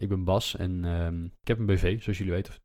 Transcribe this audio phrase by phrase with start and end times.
[0.00, 2.60] Ik ben Bas en ehm, ik heb een BV, zoals jullie weten, of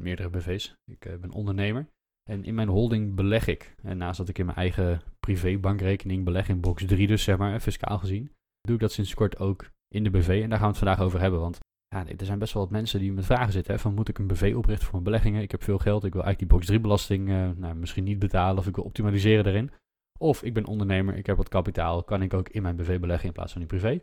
[0.00, 0.74] meerdere BV's.
[0.84, 1.88] Ik eh, ben ondernemer
[2.30, 3.74] en in mijn holding beleg ik.
[3.82, 7.60] En naast dat ik in mijn eigen privébankrekening beleg in box 3 dus, zeg maar,
[7.60, 10.40] fiscaal gezien, doe ik dat sinds kort ook in de BV.
[10.42, 11.58] En daar gaan we het vandaag over hebben, want
[11.88, 13.74] ja, er zijn best wel wat mensen die met vragen zitten.
[13.74, 15.42] Hè, van moet ik een BV oprichten voor mijn beleggingen?
[15.42, 18.18] Ik heb veel geld, ik wil eigenlijk die box 3 belasting uh, nou, misschien niet
[18.18, 19.70] betalen of ik wil optimaliseren daarin.
[20.18, 23.26] Of ik ben ondernemer, ik heb wat kapitaal, kan ik ook in mijn BV beleggen
[23.26, 24.00] in plaats van in privé?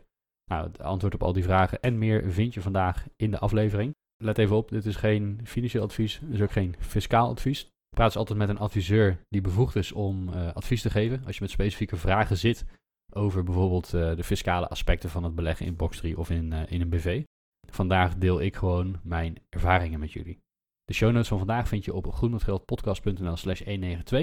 [0.50, 3.94] Nou, het antwoord op al die vragen en meer vind je vandaag in de aflevering.
[4.24, 7.68] Let even op, dit is geen financieel advies, dus ook geen fiscaal advies.
[7.96, 11.22] Praat altijd met een adviseur die bevoegd is om uh, advies te geven.
[11.26, 12.64] Als je met specifieke vragen zit
[13.12, 16.80] over bijvoorbeeld uh, de fiscale aspecten van het beleggen in Box3 of in, uh, in
[16.80, 17.22] een BV.
[17.70, 20.38] Vandaag deel ik gewoon mijn ervaringen met jullie.
[20.84, 24.20] De show notes van vandaag vind je op groenmetgeldpodcast.nl slash 192.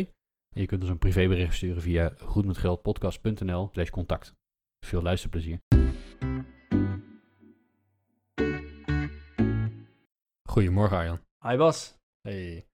[0.56, 4.34] En je kunt ons een privébericht sturen via goedmetgeldpodcast.nl slash contact.
[4.86, 5.73] Veel luisterplezier.
[10.54, 11.20] Goedemorgen Arjan.
[11.48, 11.94] Hi Bas.
[12.22, 12.66] Hey.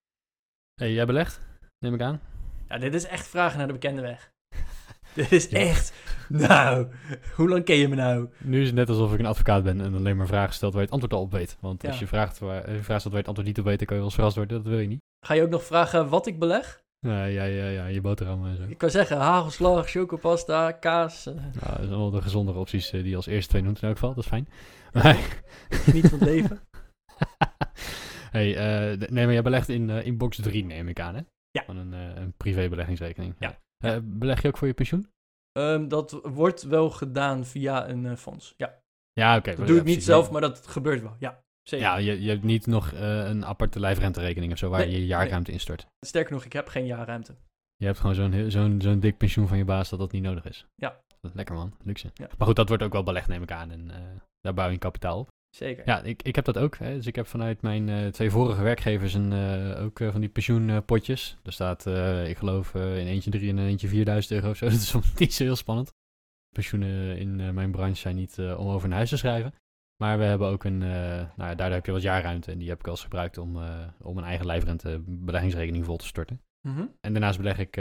[0.73, 1.39] Hey, jij belegt?
[1.77, 2.22] Neem ik aan.
[2.67, 4.31] Ja, dit is echt vragen naar de bekende weg.
[5.16, 5.94] dit is echt...
[6.30, 6.88] Nou,
[7.35, 8.30] hoe lang ken je me nou?
[8.38, 10.81] Nu is het net alsof ik een advocaat ben en alleen maar vragen stelt waar
[10.81, 11.57] je het antwoord al op weet.
[11.59, 13.77] Want als je vraagt waar, je vraag stelt waar je het antwoord niet op weet,
[13.77, 14.57] dan kan je wel verrast worden.
[14.57, 15.02] Dat wil je niet.
[15.25, 16.83] Ga je ook nog vragen wat ik beleg?
[17.00, 18.63] Ja, ja, ja, ja, je boterham en zo.
[18.67, 21.27] Ik kan zeggen hagelslag, chocopasta, kaas.
[21.27, 21.33] Uh.
[21.33, 23.88] Nou, dat zijn allemaal de gezondere opties uh, die je als eerste twee noemt in
[23.88, 24.13] elk geval.
[24.13, 24.47] Dat is fijn.
[24.94, 25.41] Maar...
[25.94, 26.61] Niet van het leven.
[28.36, 31.22] hey, uh, nee, maar jij belegt in, in box 3 neem ik aan, hè?
[31.52, 31.64] Ja.
[31.66, 33.36] Van een, een privébeleggingsrekening.
[33.39, 33.59] Ja.
[33.78, 34.00] ja.
[34.03, 35.08] beleg je ook voor je pensioen?
[35.58, 38.81] Um, dat wordt wel gedaan via een fonds, ja.
[39.13, 39.40] Ja, oké.
[39.40, 39.56] Okay.
[39.56, 41.44] Dat doe ik niet zelf, maar dat gebeurt wel, ja.
[41.63, 41.85] Zeker.
[41.85, 45.06] Ja, je, je hebt niet nog een aparte lijfrenterekening of zo waar nee, je je
[45.06, 45.59] jaarruimte nee.
[45.59, 45.88] instort.
[46.06, 47.36] Sterker nog, ik heb geen jaarruimte.
[47.75, 50.46] Je hebt gewoon zo'n zo'n zo'n dik pensioen van je baas dat dat niet nodig
[50.46, 50.68] is.
[50.75, 51.01] Ja.
[51.34, 52.09] Lekker man, luxe.
[52.13, 52.28] Ja.
[52.38, 53.91] Maar goed, dat wordt ook wel belegd neem ik aan en
[54.41, 55.30] daar bouw je kapitaal op.
[55.50, 55.84] Zeker.
[55.86, 56.78] Ja, ik, ik heb dat ook.
[56.78, 56.96] Hè.
[56.96, 59.34] Dus ik heb vanuit mijn uh, twee vorige werkgevers een,
[59.76, 61.38] ook van die pensioenpotjes.
[61.44, 61.86] Daar staat,
[62.28, 64.66] ik geloof, in eentje 3 en in eentje 4000 euro of zo.
[64.70, 65.94] Dat is niet zo heel spannend.
[66.50, 69.54] Pensioenen in mijn branche zijn niet om over naar huis te schrijven.
[70.04, 72.88] Maar we hebben ook een, nou, daardoor heb je wat jaarruimte en die heb ik
[72.88, 73.60] als gebruikt om,
[74.02, 76.42] om een eigen lijfrente beleggingsrekening vol te storten.
[76.62, 76.96] Mm -hmm.
[77.02, 77.72] En daarnaast beleg ik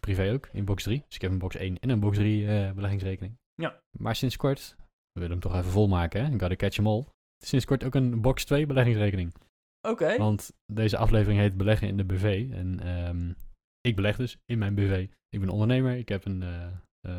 [0.00, 1.04] privé ook in box 3.
[1.06, 3.38] Dus ik heb een box 1 en een box 3 beleggingsrekening.
[3.54, 3.80] Ja.
[3.98, 4.76] Maar sinds kort,
[5.12, 6.30] we willen hem toch even volmaken, hè?
[6.30, 7.04] Gotta catch them all.
[7.44, 9.34] Sinds kort ook een box 2 beleggingsrekening.
[9.80, 10.02] Oké.
[10.02, 10.16] Okay.
[10.16, 12.48] Want deze aflevering heet beleggen in de BV.
[12.52, 13.36] En um,
[13.80, 15.08] ik beleg dus in mijn BV.
[15.28, 16.42] Ik ben ondernemer, ik heb, een,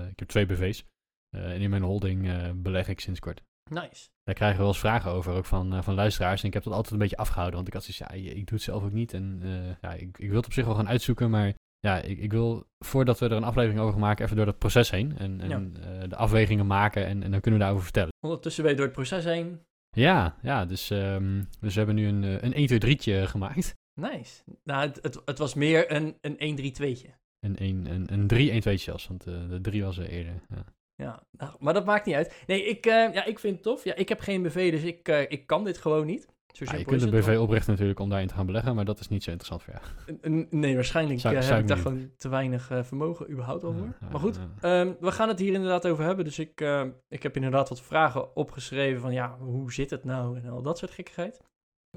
[0.10, 0.86] ik heb twee BV's.
[1.30, 3.44] en in mijn holding beleg ik sinds kort.
[3.70, 4.10] Nice.
[4.24, 6.42] Daar krijgen we wel eens vragen over, ook van, van luisteraars.
[6.42, 8.58] En ik heb dat altijd een beetje afgehouden, want ik had zoiets, ja, ik doe
[8.58, 9.14] het zelf ook niet.
[9.14, 9.42] En
[9.82, 12.66] ja, ik, ik wil het op zich wel gaan uitzoeken, maar ja, ik, ik wil,
[12.80, 15.18] voordat we er een aflevering over maken, even door dat proces heen.
[15.18, 15.60] En, en ja.
[15.60, 18.14] uh, de afwegingen maken en, en dan kunnen we daarover vertellen.
[18.20, 19.60] Ondertussen ben je door het proces heen.
[19.90, 23.76] Ja, ja dus, um, dus we hebben nu een, een 1, 2, 3'tje gemaakt.
[24.02, 24.44] Nice.
[24.64, 27.10] Nou, het, het, het was meer een, een 1, 3, 2'tje.
[27.40, 30.42] Een, een, een, een 3, 1, 2 zelfs, want de 3 was er eerder.
[30.50, 30.66] Ja.
[30.96, 32.44] Ja, nou, maar dat maakt niet uit.
[32.48, 33.84] Nee, ik, uh, ja, ik vind het tof.
[33.84, 36.28] Ja, ik heb geen BV, dus ik, uh, ik kan dit gewoon niet.
[36.58, 39.08] Ja, je kunt een BV oprichten natuurlijk om daarin te gaan beleggen, maar dat is
[39.08, 40.48] niet zo interessant voor jou.
[40.50, 41.86] Nee, waarschijnlijk zou, zou heb ik daar niet.
[41.86, 43.98] gewoon te weinig vermogen überhaupt over.
[44.12, 46.26] maar goed, um, we gaan het hier inderdaad over hebben.
[46.26, 46.62] Dus ik,
[47.08, 50.78] ik heb inderdaad wat vragen opgeschreven van ja, hoe zit het nou en al dat
[50.78, 51.42] soort gekkigheid.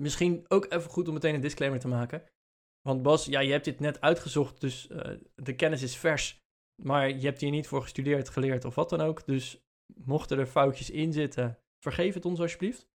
[0.00, 2.22] Misschien ook even goed om meteen een disclaimer te maken.
[2.80, 4.88] Want Bas, ja, je hebt dit net uitgezocht, dus
[5.34, 6.44] de kennis is vers.
[6.82, 9.26] Maar je hebt hier niet voor gestudeerd, geleerd of wat dan ook.
[9.26, 9.60] Dus
[9.94, 12.88] mochten er foutjes in zitten, vergeef het ons alsjeblieft.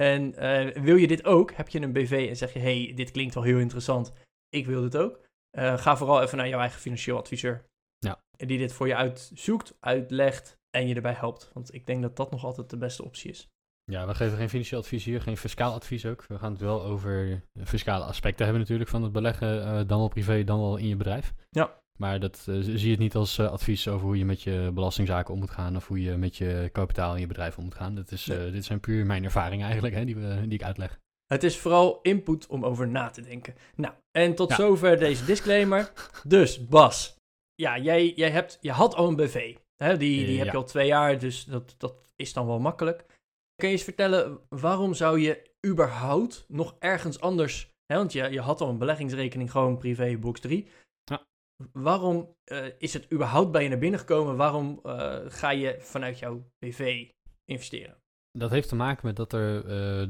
[0.00, 1.52] En uh, wil je dit ook?
[1.52, 4.12] Heb je een BV en zeg je: hey, dit klinkt wel heel interessant.
[4.48, 5.20] Ik wil dit ook.
[5.58, 7.64] Uh, ga vooral even naar jouw eigen financieel adviseur.
[7.98, 8.22] Ja.
[8.36, 11.50] Die dit voor je uitzoekt, uitlegt en je erbij helpt.
[11.52, 13.48] Want ik denk dat dat nog altijd de beste optie is.
[13.84, 16.24] Ja, we geven geen financieel advies hier, geen fiscaal advies ook.
[16.26, 20.08] We gaan het wel over fiscale aspecten hebben natuurlijk van het beleggen, uh, dan wel
[20.08, 21.32] privé, dan wel in je bedrijf.
[21.50, 21.79] Ja.
[22.00, 24.70] Maar dat uh, zie je het niet als uh, advies over hoe je met je
[24.74, 27.74] belastingzaken om moet gaan of hoe je met je kapitaal in je bedrijf om moet
[27.74, 27.94] gaan.
[27.94, 28.50] Dat is, nee.
[28.50, 30.98] Dit zijn puur mijn ervaringen eigenlijk, hè, die, we, die ik uitleg.
[31.26, 33.54] Het is vooral input om over na te denken.
[33.74, 34.56] Nou, en tot ja.
[34.56, 35.92] zover deze disclaimer.
[36.24, 37.16] Dus, Bas,
[37.54, 39.56] ja, jij, jij hebt, je had al een BV.
[39.76, 39.96] Hè?
[39.96, 43.04] Die, die heb je al twee jaar, dus dat, dat is dan wel makkelijk.
[43.54, 47.68] Kun je eens vertellen, waarom zou je überhaupt nog ergens anders...
[47.86, 50.68] Hè, want je, je had al een beleggingsrekening, gewoon privé, box 3.
[51.72, 54.36] Waarom uh, is het überhaupt bij je naar binnen gekomen?
[54.36, 57.08] Waarom uh, ga je vanuit jouw BV
[57.44, 57.96] investeren?
[58.38, 59.64] Dat heeft te maken met dat er...
[60.02, 60.08] Uh,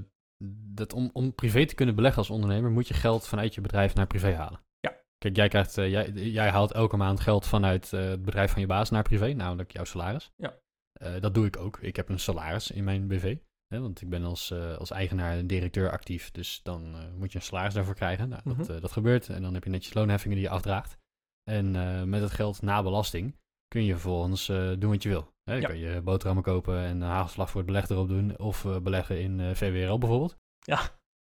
[0.75, 2.71] dat om, om privé te kunnen beleggen als ondernemer...
[2.71, 4.61] moet je geld vanuit je bedrijf naar privé halen.
[4.81, 4.97] Ja.
[5.19, 8.91] Kijk, jij, krijgt, jij, jij haalt elke maand geld vanuit het bedrijf van je baas
[8.91, 9.33] naar privé.
[9.33, 10.33] Namelijk jouw salaris.
[10.37, 10.59] Ja.
[11.21, 11.79] dat doe ik ook.
[11.79, 13.37] Ik heb een salaris in mijn BV.
[13.67, 17.45] Hè, want ik ben als, als eigenaar en directeur actief, dus dan moet je een
[17.45, 18.29] salaris daarvoor krijgen.
[18.29, 21.00] Nou, dat, uh, dat gebeurt en dan heb je netjes loonheffingen die je afdraagt.
[21.45, 21.71] En
[22.09, 23.37] met het geld na belasting
[23.69, 24.47] kun je vervolgens
[24.79, 25.33] doen wat je wil.
[25.45, 25.69] Hè, ja.
[25.69, 28.39] kan je boterhammen kopen en een hagelslag voor het beleg erop doen.
[28.39, 30.37] Of beleggen in VWRL bijvoorbeeld.
[30.59, 30.81] Ja.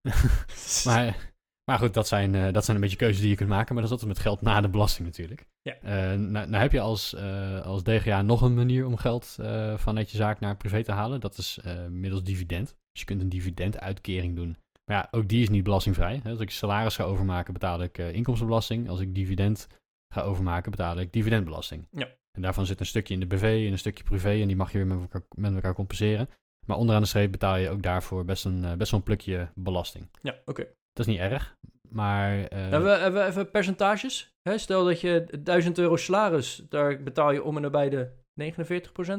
[0.85, 1.33] maar,
[1.65, 3.75] maar goed, dat zijn, dat zijn een beetje keuzes die je kunt maken.
[3.75, 5.47] Maar dat is altijd met geld na de belasting natuurlijk.
[5.63, 5.77] Ja.
[6.17, 7.17] nou, nou, heb je als,
[7.65, 9.39] als DGA nog een manier om geld
[9.77, 11.21] vanuit je zaak naar privé te halen.
[11.21, 12.67] Dat is middels dividend.
[12.93, 14.57] Dus je kunt een dividenduitkering doen.
[14.85, 16.21] Maar ja, ook die is niet belastingvrij.
[16.25, 18.89] Als ik salaris ga overmaken, betaal ik inkomstenbelasting.
[18.89, 19.67] Als ik dividend
[20.13, 21.87] ga overmaken, betaal ik dividendbelasting.
[21.91, 22.09] Ja.
[22.33, 24.73] En daarvan zit een stukje in de BV en een stukje privé en die mag
[24.73, 26.29] je weer met elkaar, met elkaar compenseren.
[26.67, 30.09] Maar onderaan de streep betaal je ook daarvoor best, een, best wel een plukje belasting.
[30.23, 30.63] Ja, oké.
[30.93, 31.57] Dat is niet erg,
[31.89, 32.39] maar...
[32.39, 32.47] Uh...
[32.51, 34.35] Hebben, we, hebben we even percentages?
[34.43, 38.11] Hè, stel dat je 1000 euro salaris, daar betaal je om en nabij de
[38.41, 38.45] 49%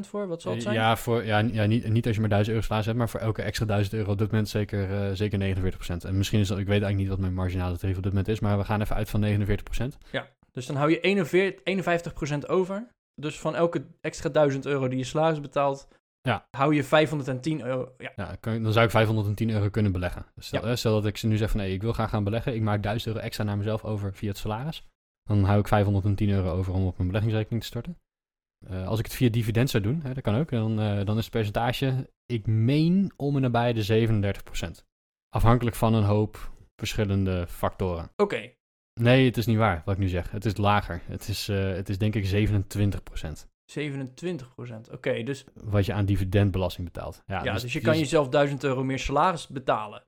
[0.00, 0.74] voor, wat zal het zijn?
[0.74, 3.20] Ja, voor, ja, ja niet, niet als je maar 1000 euro salaris hebt, maar voor
[3.20, 6.06] elke extra 1000 euro op dit moment zeker, uh, zeker 49%.
[6.06, 8.28] En misschien is dat, ik weet eigenlijk niet wat mijn marginale tarief op dit moment
[8.28, 9.98] is, maar we gaan even uit van 49%.
[10.10, 12.86] Ja, dus dan hou je 41, 51% over.
[13.14, 15.88] Dus van elke extra 1000 euro die je salaris betaalt,
[16.20, 16.46] ja.
[16.50, 17.94] hou je 510 euro.
[17.98, 20.26] Ja, ja dan zou ik 510 euro kunnen beleggen.
[20.34, 20.76] Dus stel, ja.
[20.76, 22.54] stel dat ik ze nu zeg van nee, ik wil graag gaan beleggen.
[22.54, 24.86] Ik maak 1000 euro extra naar mezelf over via het salaris.
[25.22, 27.98] Dan hou ik 510 euro over om op mijn beleggingsrekening te storten.
[28.70, 31.16] Uh, als ik het via dividend zou doen, hè, dat kan ook, dan, uh, dan
[31.16, 34.84] is het percentage, ik meen om en nabij de 37%.
[35.28, 38.04] Afhankelijk van een hoop verschillende factoren.
[38.04, 38.22] Oké.
[38.22, 38.56] Okay.
[39.00, 40.30] Nee, het is niet waar wat ik nu zeg.
[40.30, 41.00] Het is lager.
[41.06, 43.48] Het is, uh, het is denk ik 27%.
[43.66, 45.44] 27% Oké, okay, dus...
[45.54, 47.22] Wat je aan dividendbelasting betaalt.
[47.26, 50.04] Ja, ja dus, dus, je kan jezelf 1000 euro meer salaris betalen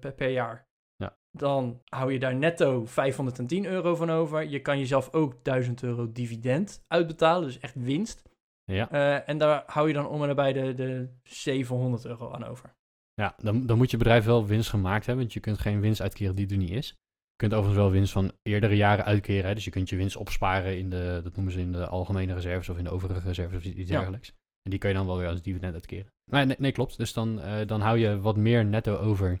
[0.00, 0.68] per, per jaar.
[0.96, 1.16] Ja.
[1.30, 4.48] Dan hou je daar netto 510 euro van over.
[4.48, 8.22] Je kan jezelf ook 1000 euro dividend uitbetalen, dus echt winst.
[8.64, 8.92] Ja.
[8.92, 12.74] Uh, en daar hou je dan om en nabij de, de 700 euro aan over.
[13.14, 16.00] Ja, dan, dan moet je bedrijf wel winst gemaakt hebben, want je kunt geen winst
[16.00, 16.96] uitkeren die er niet is.
[17.36, 19.46] Je kunt overigens wel winst van eerdere jaren uitkeren.
[19.46, 19.54] Hè?
[19.54, 22.68] Dus je kunt je winst opsparen in de, dat noemen ze in de algemene reserves
[22.68, 24.28] of in de overige reserves of iets dergelijks.
[24.28, 24.34] Ja.
[24.62, 26.12] En die kan je dan wel weer als dividend uitkeren.
[26.30, 26.96] Nee, nee, nee klopt.
[26.96, 29.40] Dus dan, uh, dan hou je wat meer netto over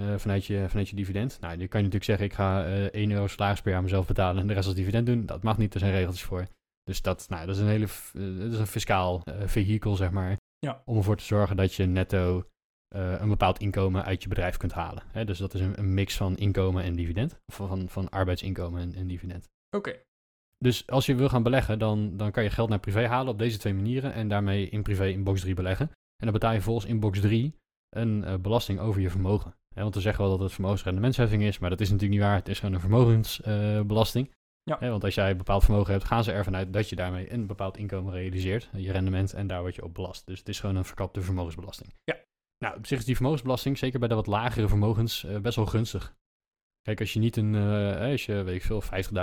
[0.00, 1.40] uh, vanuit, je, vanuit je dividend.
[1.40, 4.06] Nou, je kan je natuurlijk zeggen, ik ga uh, 1 euro salaris per jaar mezelf
[4.06, 5.26] betalen en de rest als dividend doen.
[5.26, 6.46] Dat mag niet, er zijn regeltjes voor.
[6.82, 7.86] Dus dat, nou, dat is een hele
[8.42, 10.36] dat is een fiscaal vehikel, zeg maar.
[10.58, 10.82] Ja.
[10.84, 12.48] Om ervoor te zorgen dat je netto
[12.96, 15.02] uh, een bepaald inkomen uit je bedrijf kunt halen.
[15.12, 15.24] Hè?
[15.24, 17.40] Dus dat is een, een, mix van inkomen en dividend.
[17.46, 19.48] Of van, van arbeidsinkomen en, en dividend.
[19.76, 19.94] Oké.
[20.58, 23.38] Dus als je wil gaan beleggen, dan, dan kan je geld naar privé halen op
[23.38, 24.12] deze twee manieren.
[24.12, 25.86] En daarmee in privé in box 3 beleggen.
[25.88, 27.54] En dan betaal je volgens in box 3
[27.88, 29.54] een uh, belasting over je vermogen.
[29.74, 29.82] Hè?
[29.82, 31.58] Want we zeggen wel dat het vermogensrendementsheffing is.
[31.58, 32.38] Maar dat is natuurlijk niet waar.
[32.38, 34.36] Het is gewoon een vermogensbelasting.
[34.62, 34.78] Ja.
[34.78, 37.46] Want als jij een bepaald vermogen hebt, gaan ze ervan uit dat je daarmee een
[37.46, 38.68] bepaald inkomen realiseert.
[38.72, 40.26] Je rendement en daar word je op belast.
[40.26, 41.94] Dus het is gewoon een verkapte vermogensbelasting.
[42.04, 42.16] Ja.
[42.58, 45.66] Nou, op zich is die vermogensbelasting, zeker bij de wat lagere vermogens, uh, best wel
[45.66, 46.16] gunstig.
[46.82, 48.82] Kijk, als je niet een, uh, als je, weet ik veel,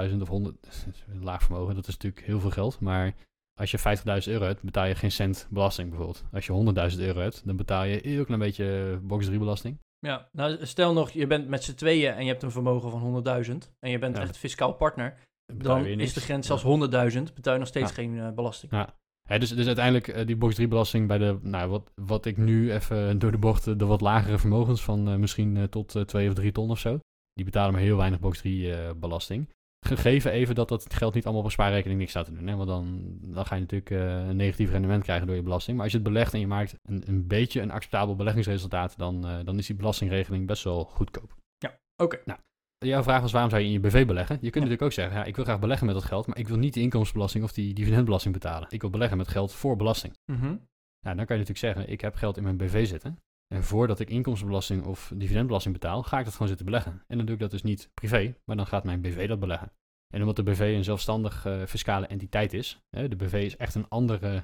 [0.10, 0.56] 50.000 of 100,
[1.08, 2.80] een laag vermogen, dat is natuurlijk heel veel geld.
[2.80, 3.14] Maar
[3.60, 6.24] als je 50.000 euro hebt, betaal je geen cent belasting bijvoorbeeld.
[6.32, 9.80] Als je 100.000 euro hebt, dan betaal je een heel klein beetje box 3 belasting.
[10.00, 13.24] Ja, nou stel nog, je bent met z'n tweeën en je hebt een vermogen van
[13.46, 14.22] 100.000 en je bent ja.
[14.22, 15.18] echt fiscaal partner.
[15.54, 17.96] Dan is de grens zelfs 100.000, betaal je nog steeds ja.
[17.96, 18.72] geen uh, belasting.
[18.72, 18.96] Ja,
[19.28, 22.72] dus, dus uiteindelijk uh, die box 3 belasting bij de, nou, wat, wat ik nu
[22.72, 26.34] even door de bocht, de wat lagere vermogens van uh, misschien uh, tot 2 of
[26.34, 27.00] 3 ton of zo,
[27.34, 29.50] die betalen maar heel weinig box 3 belasting.
[29.88, 32.56] Gegeven even dat dat geld niet allemaal op een spaarrekening niks staat te doen, hè?
[32.56, 35.76] want dan, dan ga je natuurlijk een negatief rendement krijgen door je belasting.
[35.76, 39.22] Maar als je het belegt en je maakt een, een beetje een acceptabel beleggingsresultaat, dan,
[39.44, 41.36] dan is die belastingregeling best wel goedkoop.
[41.58, 42.04] Ja, oké.
[42.04, 42.22] Okay.
[42.26, 42.40] Nou,
[42.86, 44.36] Jouw vraag was waarom zou je in je BV beleggen?
[44.36, 46.48] Je kunt natuurlijk ook zeggen, ja, ik wil graag beleggen met dat geld, maar ik
[46.48, 48.68] wil niet de inkomstenbelasting of die dividendbelasting betalen.
[48.72, 50.18] Ik wil beleggen met geld voor belasting.
[50.26, 50.68] Mm -hmm.
[51.06, 53.20] Nou, dan kan je natuurlijk zeggen, ik heb geld in mijn BV zitten.
[53.48, 57.04] En voordat ik inkomstenbelasting of dividendbelasting betaal, ga ik dat gewoon zitten beleggen.
[57.08, 59.72] En dan doe ik dat dus niet privé, maar dan gaat mijn BV dat beleggen.
[60.14, 63.76] En omdat de BV een zelfstandig uh, fiscale entiteit is, hè, de BV is echt
[63.76, 64.44] een andere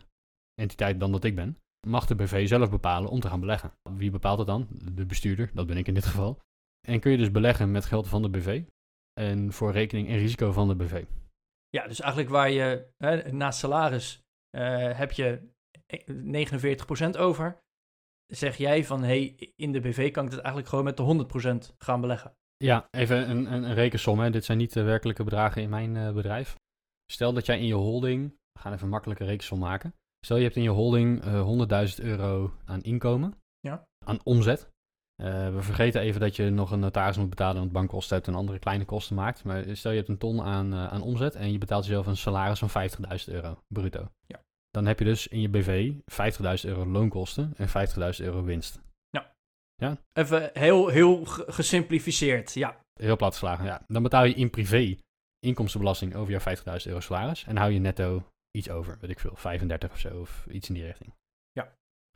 [0.54, 1.58] entiteit dan dat ik ben,
[1.88, 3.74] mag de BV zelf bepalen om te gaan beleggen.
[3.90, 4.68] Wie bepaalt dat dan?
[4.94, 6.40] De bestuurder, dat ben ik in dit geval.
[6.88, 8.64] En kun je dus beleggen met geld van de BV
[9.14, 11.06] en voor rekening en risico van de BV.
[11.70, 14.22] Ja, dus eigenlijk waar je hè, naast salaris
[14.58, 15.50] uh, heb je
[17.16, 17.58] 49% over.
[18.34, 21.76] zeg jij van, hey, in de BV kan ik het eigenlijk gewoon met de 100%
[21.78, 22.34] gaan beleggen.
[22.58, 24.20] Ja, even een, een, een rekensom.
[24.20, 24.30] Hè.
[24.30, 26.56] Dit zijn niet de werkelijke bedragen in mijn uh, bedrijf.
[27.12, 29.94] Stel dat jij in je holding, we gaan even een makkelijke rekensom maken.
[30.26, 33.88] Stel je hebt in je holding uh, 100.000 euro aan inkomen, ja.
[34.06, 34.71] aan omzet.
[35.22, 38.36] Uh, we vergeten even dat je nog een notaris moet betalen, want bankkosten hebt en
[38.36, 39.44] andere kleine kosten maakt.
[39.44, 42.18] Maar stel je hebt een ton aan, uh, aan omzet en je betaalt jezelf een
[42.18, 44.08] salaris van 50.000 euro bruto.
[44.26, 44.44] Ja.
[44.70, 45.92] Dan heb je dus in je BV
[46.64, 48.82] 50.000 euro loonkosten en 50.000 euro winst.
[49.10, 49.34] Ja.
[49.76, 49.98] ja.
[50.14, 52.78] Even heel, heel gesimplificeerd, ja.
[52.94, 53.82] Heel plat geslagen, ja.
[53.88, 54.98] Dan betaal je in privé
[55.40, 59.36] inkomstenbelasting over jouw 50.000 euro salaris en hou je netto iets over, weet ik veel,
[59.36, 61.14] 35 of zo, of iets in die richting.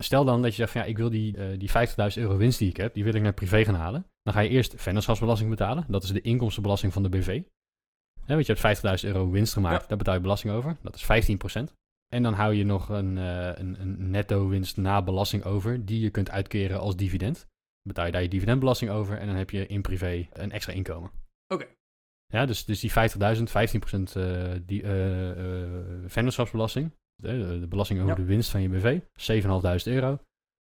[0.04, 2.60] Stel dan dat je zegt van ja, ik wil die, uh, die 50.000 euro winst
[2.60, 4.06] die ik heb, die wil ik naar privé gaan halen.
[4.22, 5.86] Dan ga je eerst vennootschapsbelasting betalen.
[5.88, 7.42] Dat is de inkomstenbelasting van de BV.
[8.26, 9.88] He, want je hebt 50.000 euro winst gemaakt, ja.
[9.88, 10.78] daar betaal je belasting over.
[10.82, 11.74] Dat is 15%.
[12.08, 16.00] En dan hou je nog een, uh, een, een netto winst na belasting over, die
[16.00, 17.38] je kunt uitkeren als dividend.
[17.38, 20.74] Dan betaal je daar je dividendbelasting over en dan heb je in privé een extra
[20.74, 21.12] inkomen.
[21.48, 21.64] Oké.
[21.64, 21.76] Okay.
[22.28, 25.32] Ja, dus, dus die 50.000, 15% uh, die, uh,
[26.06, 26.92] vennootschapsbelasting.
[27.16, 28.18] De, de, belasting over ja.
[28.18, 30.20] de winst van je BV, 7.500 euro.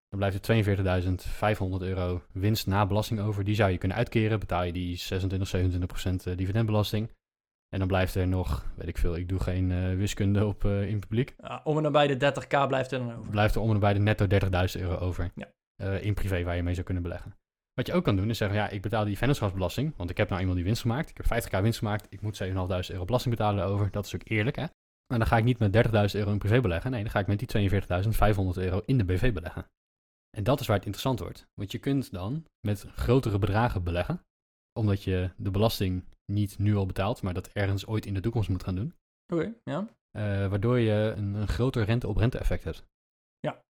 [0.09, 3.43] Dan blijft er 42.500 euro winst na belasting over.
[3.43, 4.39] Die zou je kunnen uitkeren.
[4.39, 7.09] Betaal je die 26, 27% dividendbelasting.
[7.69, 10.89] En dan blijft er nog, weet ik veel, ik doe geen uh, wiskunde op uh,
[10.89, 11.35] in publiek.
[11.37, 13.31] Ja, om en nabij de 30k blijft er dan over.
[13.31, 14.25] Blijft er om en nabij de netto
[14.77, 15.31] 30.000 euro over.
[15.35, 15.51] Ja.
[15.83, 17.35] Uh, in privé waar je mee zou kunnen beleggen.
[17.73, 20.29] Wat je ook kan doen is zeggen, ja, ik betaal die vennootschapsbelasting, want ik heb
[20.29, 21.09] nou eenmaal die winst gemaakt.
[21.09, 23.91] Ik heb 50k winst gemaakt, ik moet 7.500 euro belasting betalen over.
[23.91, 24.65] Dat is ook eerlijk, hè?
[25.07, 26.91] Maar dan ga ik niet met 30.000 euro in privé beleggen.
[26.91, 29.65] Nee, dan ga ik met die 42.500 euro in de BV beleggen.
[30.37, 31.47] En dat is waar het interessant wordt.
[31.53, 34.21] Want je kunt dan met grotere bedragen beleggen,
[34.79, 38.49] omdat je de belasting niet nu al betaalt, maar dat ergens ooit in de toekomst
[38.49, 38.93] moet gaan doen.
[39.33, 39.87] Oké, okay, ja.
[40.17, 42.83] Uh, waardoor je een, een groter rente-op-rente effect hebt.
[43.39, 43.61] Ja.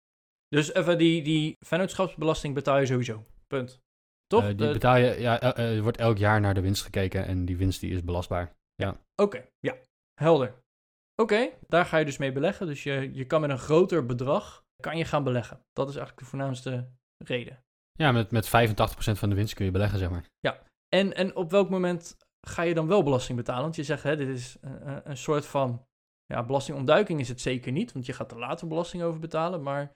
[0.48, 3.26] Dus even die, die vennootschapsbelasting betaal je sowieso.
[3.48, 3.80] Punt.
[4.28, 4.44] Toch?
[4.44, 7.46] Uh, die betaal je, ja, uh, er wordt elk jaar naar de winst gekeken en
[7.46, 8.56] die winst die is belastbaar.
[8.76, 8.90] Ja.
[8.90, 9.78] Oké, okay, ja.
[10.14, 10.64] Helder.
[11.22, 12.68] Oké, okay, daar ga je dus mee beleggen.
[12.68, 15.60] Dus je, je kan met een groter bedrag kan je gaan beleggen.
[15.74, 17.64] Dat is eigenlijk de voornaamste reden.
[17.92, 18.50] Ja, met, met 85%
[19.12, 20.26] van de winst kun je beleggen, zeg maar.
[20.40, 22.18] Ja, en, en op welk moment
[22.48, 23.64] ga je dan wel belasting betalen?
[23.64, 25.86] Want je zegt, hè, dit is een, een soort van
[26.26, 29.64] ja, belastingontduiking is het zeker niet, want je gaat er later belasting over betalen.
[29.64, 29.92] Maar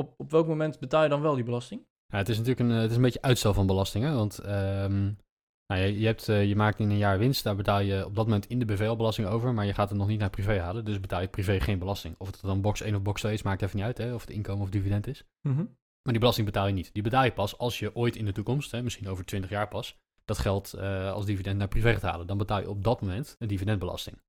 [0.00, 1.86] op, op welk moment betaal je dan wel die belasting?
[2.06, 5.18] Ja, het is natuurlijk een, het is een beetje uitstel van belastingen, want um,
[5.66, 8.24] nou, je, je, hebt, je maakt in een jaar winst, daar betaal je op dat
[8.24, 11.00] moment in de BV-belasting over, maar je gaat het nog niet naar privé halen, dus
[11.00, 12.14] betaal je privé geen belasting.
[12.18, 14.20] Of het dan box 1 of box 2 is, maakt even niet uit, hè, of
[14.20, 15.24] het inkomen of dividend is.
[15.40, 15.76] Mm -hmm.
[16.02, 16.90] Maar die belasting betaal je niet.
[16.92, 19.68] Die betaal je pas als je ooit in de toekomst, hè, misschien over 20 jaar
[19.68, 22.26] pas, dat geld uh, als dividend naar privé gaat halen.
[22.26, 24.22] Dan betaal je op dat moment een dividendbelasting.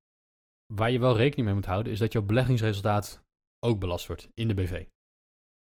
[0.74, 3.24] Waar je wel rekening mee moet houden, is dat jouw beleggingsresultaat
[3.60, 4.84] ook belast wordt in de BV.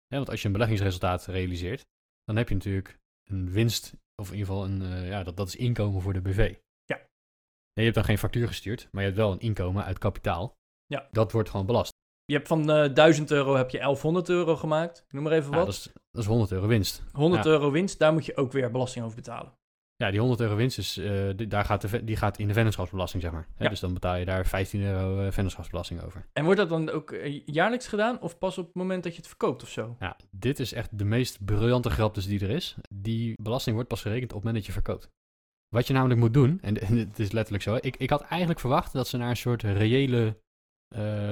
[0.08, 1.86] Ja, want als je een beleggingsresultaat realiseert,
[2.24, 5.48] dan heb je natuurlijk een winst, of in ieder geval een, uh, ja, dat, dat
[5.48, 6.56] is inkomen voor de BV.
[6.86, 6.96] Ja.
[6.96, 7.06] Nee,
[7.74, 10.54] je hebt dan geen factuur gestuurd, maar je hebt wel een inkomen uit kapitaal.
[10.86, 11.08] Ja.
[11.12, 11.92] Dat wordt gewoon belast.
[12.26, 15.06] Je hebt van uh, 1000 euro heb je 1100 euro gemaakt.
[15.10, 15.66] Noem maar even ja, wat.
[15.66, 17.04] Dat is, dat is 100 euro winst.
[17.12, 17.50] 100 ja.
[17.50, 19.54] euro winst, daar moet je ook weer belasting over betalen.
[20.04, 22.54] Ja, die 100 euro winst is, uh, die, daar gaat de, die gaat in de
[22.54, 23.48] vennootschapsbelasting, zeg maar.
[23.58, 23.70] Ja.
[23.70, 26.26] Dus dan betaal je daar 15 euro uh, vennootschapsbelasting over.
[26.34, 29.18] En wordt dat dan ook uh, jaarlijks gedaan of pas op het moment dat je
[29.18, 29.96] het verkoopt of zo?
[30.00, 32.76] Ja, dit is echt de meest briljante grap die er is.
[32.90, 35.10] Die belasting wordt pas gerekend op het moment dat je verkoopt.
[35.68, 38.60] Wat je namelijk moet doen, en, en het is letterlijk zo, ik, ik had eigenlijk
[38.60, 40.38] verwacht dat ze naar een soort reële,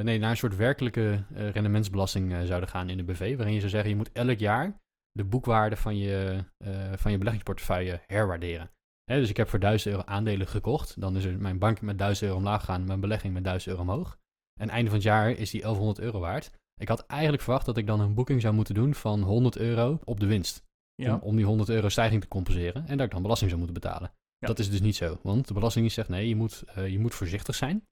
[0.04, 3.90] nee, naar een soort werkelijke rendementsbelasting zouden gaan in de BV, waarin je zou zeggen,
[3.90, 4.80] je moet elk jaar
[5.12, 8.72] de boekwaarde van je, uh, van je beleggingsportefeuille herwaarderen.
[9.04, 11.02] Hè, dus ik heb voor 1000 euro aandelen gekocht.
[11.02, 13.82] Dan is er mijn bank met 1000 euro omlaag gegaan, mijn belegging met 1000 euro
[13.82, 14.20] omhoog.
[14.60, 16.52] En einde van het jaar is die 1100 euro waard.
[16.76, 20.00] Ik had eigenlijk verwacht dat ik dan een boeking zou moeten doen van 100 euro
[20.04, 20.64] op de winst.
[20.96, 21.14] Ja.
[21.14, 22.88] Om, om, die 100 euro stijging te compenseren.
[22.88, 24.12] En dat ik dan belasting zou moeten betalen.
[24.38, 24.48] Ja.
[24.48, 25.20] Dat is dus niet zo.
[25.24, 27.88] Want de Belastingdienst zegt nee, je moet, uh, je moet voorzichtig zijn.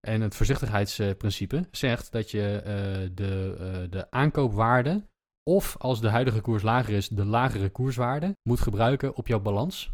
[0.00, 5.08] En het voorzichtigheidsprincipe zegt dat je uh, de, uh, de aankoopwaarde
[5.48, 9.92] of als de huidige koers lager is, de lagere koerswaarde moet gebruiken op jouw balans.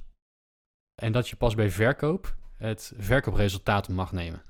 [1.02, 4.42] En dat je pas bij verkoop het verkoopresultaat mag nemen.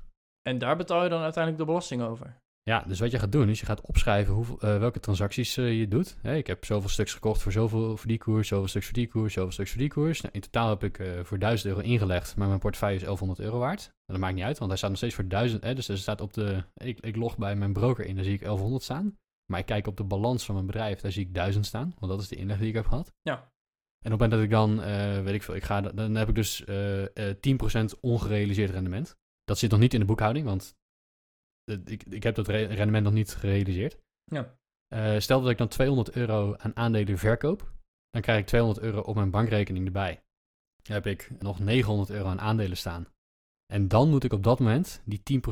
[0.42, 2.36] En daar betaal je dan uiteindelijk de belasting over?
[2.62, 5.78] Ja, dus wat je gaat doen is je gaat opschrijven hoeveel, uh, welke transacties uh,
[5.78, 6.16] je doet.
[6.22, 9.08] Hey, ik heb zoveel stuks gekocht voor zoveel voor die koers, zoveel stuks voor die
[9.08, 10.20] koers, zoveel stuks voor die koers.
[10.20, 13.40] Nou, in totaal heb ik uh, voor 1000 euro ingelegd, maar mijn portefeuille is 1100
[13.46, 13.84] euro waard.
[13.84, 15.62] En dat maakt niet uit, want hij staat nog steeds voor 1000.
[15.62, 18.34] Hè, dus er staat op de, ik, ik log bij mijn broker in, dan zie
[18.34, 19.16] ik 1100 staan.
[19.46, 22.12] Maar ik kijk op de balans van mijn bedrijf, daar zie ik 1000 staan, want
[22.12, 23.12] dat is de inleg die ik heb gehad.
[23.22, 23.52] Ja.
[24.04, 26.28] En op het moment dat ik dan, uh, weet ik veel, ik ga, dan heb
[26.28, 27.34] ik dus uh, uh,
[27.94, 29.16] 10% ongerealiseerd rendement.
[29.44, 30.76] Dat zit nog niet in de boekhouding, want
[31.84, 33.98] ik, ik heb dat rendement nog niet gerealiseerd.
[34.24, 34.58] Ja.
[34.94, 37.72] Uh, stel dat ik dan 200 euro aan aandelen verkoop,
[38.10, 40.22] dan krijg ik 200 euro op mijn bankrekening erbij.
[40.82, 43.06] Dan heb ik nog 900 euro aan aandelen staan.
[43.66, 45.42] En dan moet ik op dat moment die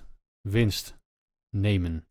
[0.00, 0.04] 10%
[0.48, 0.98] winst
[1.56, 2.06] nemen.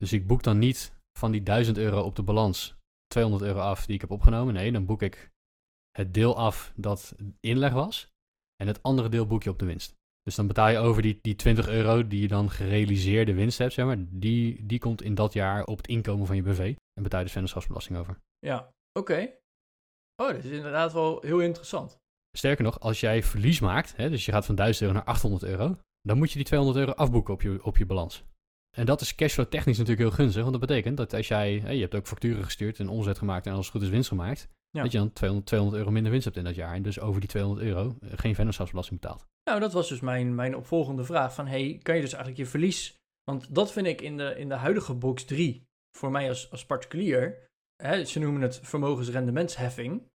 [0.00, 2.76] Dus ik boek dan niet van die 1000 euro op de balans
[3.06, 4.54] 200 euro af die ik heb opgenomen.
[4.54, 5.30] Nee, dan boek ik
[5.90, 8.08] het deel af dat inleg was.
[8.56, 9.94] En het andere deel boek je op de winst.
[10.22, 13.72] Dus dan betaal je over die, die 20 euro die je dan gerealiseerde winst hebt,
[13.72, 13.96] zeg maar.
[14.08, 16.74] Die, die komt in dat jaar op het inkomen van je BV.
[16.92, 18.18] En betaal je dus vennootschapsbelasting over.
[18.38, 19.38] Ja, oké.
[20.16, 21.98] Oh, dat is inderdaad wel heel interessant.
[22.36, 25.42] Sterker nog, als jij verlies maakt, hè, dus je gaat van 1000 euro naar 800
[25.42, 28.24] euro, dan moet je die 200 euro afboeken op je, op je balans.
[28.76, 31.80] En dat is cashflow technisch natuurlijk heel gunstig, want dat betekent dat als jij, je
[31.80, 34.92] hebt ook facturen gestuurd en omzet gemaakt en als het goed is winst gemaakt, dat
[34.92, 37.28] je dan 200, 200 euro minder winst hebt in dat jaar en dus over die
[37.28, 39.26] 200 euro eh, geen vennootschapsbelasting betaalt.
[39.44, 42.50] Nou, dat was dus mijn, mijn opvolgende vraag van, hey, kan je dus eigenlijk je
[42.50, 46.50] verlies, want dat vind ik in de, in de huidige box 3, voor mij als,
[46.50, 47.48] als particulier,
[47.82, 50.08] hè, ze noemen het vermogensrendementsheffing,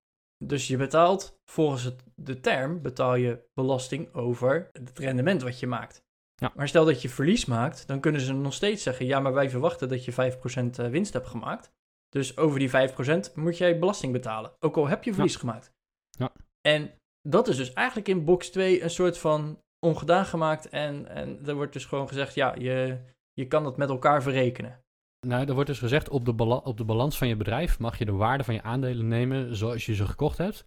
[0.44, 5.66] dus je betaalt, volgens het, de term, betaal je belasting over het rendement wat je
[5.66, 6.01] maakt.
[6.42, 6.52] Ja.
[6.54, 9.50] Maar stel dat je verlies maakt, dan kunnen ze nog steeds zeggen: ja, maar wij
[9.50, 11.72] verwachten dat je 5% eh, winst hebt gemaakt.
[12.08, 14.52] Dus over die 5% moet jij belasting betalen.
[14.58, 15.72] Ook al heb je verlies gemaakt.
[16.10, 16.32] Ja.
[16.60, 16.94] En
[17.28, 20.68] dat is dus eigenlijk in box 2 een soort van ongedaan gemaakt.
[20.68, 22.98] En, en er wordt dus gewoon gezegd: ja, je,
[23.32, 24.80] je kan dat met elkaar verrekenen.
[25.26, 28.04] Nou, er wordt dus gezegd, op de, op de balans van je bedrijf mag je
[28.04, 30.66] de waarde van je aandelen nemen zoals je ze gekocht hebt.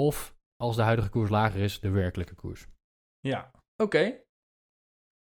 [0.00, 2.66] Of als de huidige koers lager is, de werkelijke koers.
[3.20, 4.24] Ja, oké.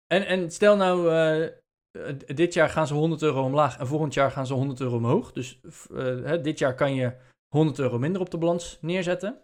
[0.07, 4.31] En, en stel nou, uh, dit jaar gaan ze 100 euro omlaag en volgend jaar
[4.31, 5.31] gaan ze 100 euro omhoog.
[5.31, 5.59] Dus
[5.91, 7.15] uh, dit jaar kan je
[7.55, 9.41] 100 euro minder op de balans neerzetten.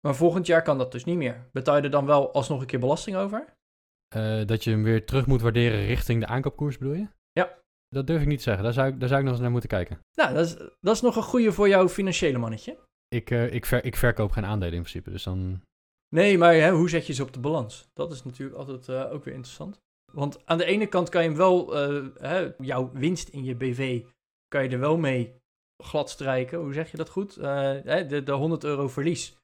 [0.00, 1.48] Maar volgend jaar kan dat dus niet meer.
[1.52, 3.54] Betaal je er dan wel alsnog een keer belasting over?
[4.16, 7.08] Uh, dat je hem weer terug moet waarderen richting de aankoopkoers, bedoel je?
[7.32, 7.58] Ja.
[7.88, 8.64] Dat durf ik niet te zeggen.
[8.64, 9.98] Daar zou ik, daar zou ik nog eens naar moeten kijken.
[10.14, 12.78] Nou, dat is, dat is nog een goede voor jouw financiële mannetje.
[13.08, 15.62] Ik, uh, ik, ver, ik verkoop geen aandelen in principe, dus dan...
[16.08, 17.88] Nee, maar hè, hoe zet je ze op de balans?
[17.92, 19.80] Dat is natuurlijk altijd uh, ook weer interessant.
[20.16, 23.54] Want aan de ene kant kan je hem wel, uh, hè, jouw winst in je
[23.54, 24.04] BV,
[24.48, 25.40] kan je er wel mee
[25.76, 26.58] glad strijken.
[26.58, 27.34] Hoe zeg je dat goed?
[27.34, 29.36] de, de 100 euro verlies.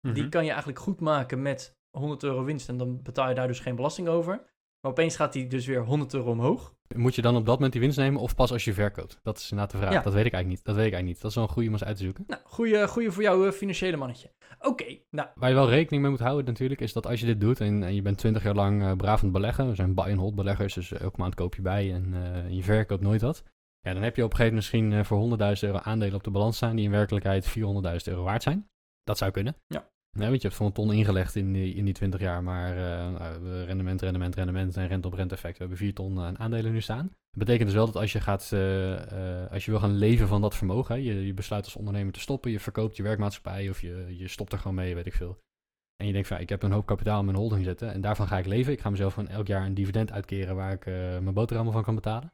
[0.00, 0.28] Die mhm.
[0.28, 3.60] kan je eigenlijk goed maken met 100 euro winst en dan betaal je daar dus
[3.60, 4.53] geen belasting over.
[4.84, 6.74] Maar opeens gaat die dus weer 100 euro omhoog.
[6.94, 9.18] Moet je dan op dat moment die winst nemen of pas als je verkoopt?
[9.22, 10.02] Dat is inderdaad de vraag.
[10.02, 10.64] Dat weet ik eigenlijk niet.
[10.64, 11.20] Dat weet ik eigenlijk niet.
[11.20, 12.24] Dat is wel een goede om eens uit te zoeken.
[12.26, 14.30] Nou, goede, goede voor jouw eh, financiële mannetje.
[14.60, 15.28] Oké, nou.
[15.34, 17.82] Waar je wel rekening mee moet houden natuurlijk, is dat als je dit doet en,
[17.82, 19.68] en je bent 20 jaar lang uh, braaf aan het beleggen.
[19.68, 23.20] We zijn buy-and-hold beleggers, dus elke maand koop je bij en uh, je verkoopt nooit
[23.20, 23.42] wat.
[23.80, 26.30] Ja, dan heb je op een gegeven moment misschien voor 100.000 euro aandelen op de
[26.30, 27.54] balans staan die in werkelijkheid 400.000
[28.04, 28.68] euro waard zijn.
[29.04, 29.56] Dat zou kunnen.
[29.66, 29.92] Ja.
[30.14, 32.76] Nee, want je hebt voor een ton ingelegd in die, in die 20 jaar, maar
[32.76, 35.52] uh, rendement, rendement, rendement en rente op rente effect.
[35.52, 37.06] We hebben 4 ton aan aandelen nu staan.
[37.06, 38.40] Dat betekent dus wel dat als je, gaat,
[39.50, 42.50] als je wil gaan leven van dat vermogen, je, je besluit als ondernemer te stoppen,
[42.50, 45.38] je verkoopt je werkmaatschappij of je, je stopt er gewoon mee, weet ik veel.
[45.96, 48.26] En je denkt van, ik heb een hoop kapitaal in mijn holding zitten en daarvan
[48.26, 48.72] ga ik leven.
[48.72, 50.84] Ik ga mezelf van elk jaar een dividend uitkeren waar ik
[51.22, 52.32] mijn boterhammen van kan betalen.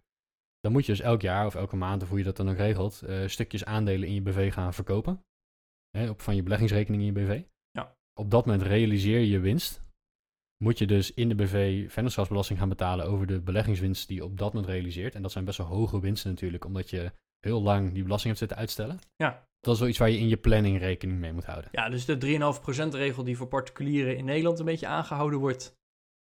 [0.61, 2.57] Dan moet je dus elk jaar of elke maand, of hoe je dat dan ook
[2.57, 5.25] regelt, stukjes aandelen in je BV gaan verkopen.
[5.91, 7.43] Hè, op, van je beleggingsrekening in je BV
[8.21, 9.83] op dat moment realiseer je je winst.
[10.65, 14.39] Moet je dus in de BV vennootschapsbelasting gaan betalen over de beleggingswinst die je op
[14.39, 15.15] dat moment realiseert.
[15.15, 18.39] En dat zijn best wel hoge winsten natuurlijk, omdat je heel lang die belasting hebt
[18.39, 18.99] zitten uitstellen.
[19.17, 19.49] Ja.
[19.61, 21.71] Dat is wel iets waar je in je planning rekening mee moet houden.
[21.73, 22.53] Ja, dus de
[22.87, 25.79] 3,5% regel die voor particulieren in Nederland een beetje aangehouden wordt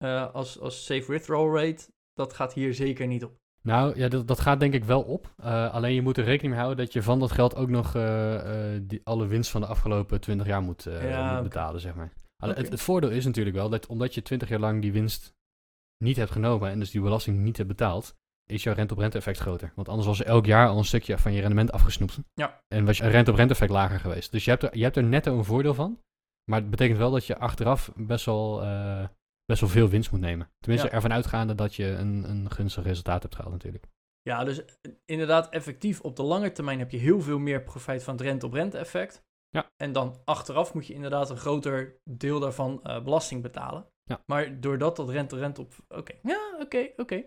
[0.05, 3.37] uh, als, als safe withdrawal rate, dat gaat hier zeker niet op.
[3.63, 5.35] Nou ja, dat, dat gaat denk ik wel op.
[5.41, 7.95] Uh, alleen je moet er rekening mee houden dat je van dat geld ook nog
[7.95, 8.41] uh,
[8.83, 12.13] die, alle winst van de afgelopen 20 jaar moet, ja, moet betalen, zeg maar.
[12.45, 12.57] Okay.
[12.57, 15.35] Het, het, voordeel is natuurlijk wel dat omdat je 20 jaar lang die winst
[16.05, 19.73] niet hebt genomen en dus die belasting niet hebt betaald, is jouw rente-op-rente effect groter.
[19.75, 22.19] Want anders was er elk jaar al een stukje van je rendement afgesnoept.
[22.35, 22.61] Ja.
[22.69, 24.33] En was je rente-op-rente effect lager geweest.
[24.33, 26.01] Dus je hebt, er, je hebt er netto een voordeel van.
[26.51, 28.63] Maar het betekent wel dat je achteraf best wel
[29.49, 30.51] best wel veel winst moet nemen.
[30.59, 33.85] Tenminste, ervan uitgaande dat je een, een gunstig resultaat hebt gehaald natuurlijk.
[34.23, 38.03] Ja, dus eh, inderdaad effectief op de lange termijn heb je heel veel meer profijt
[38.05, 39.27] van het rente-op-rente effect.
[39.49, 39.71] Ja.
[39.77, 43.87] En dan achteraf moet je inderdaad een groter deel daarvan uh, belasting betalen.
[44.03, 44.23] Ja.
[44.27, 45.75] Maar doordat dat rente-rente op...
[45.89, 47.25] Oké, ja, oké, oké.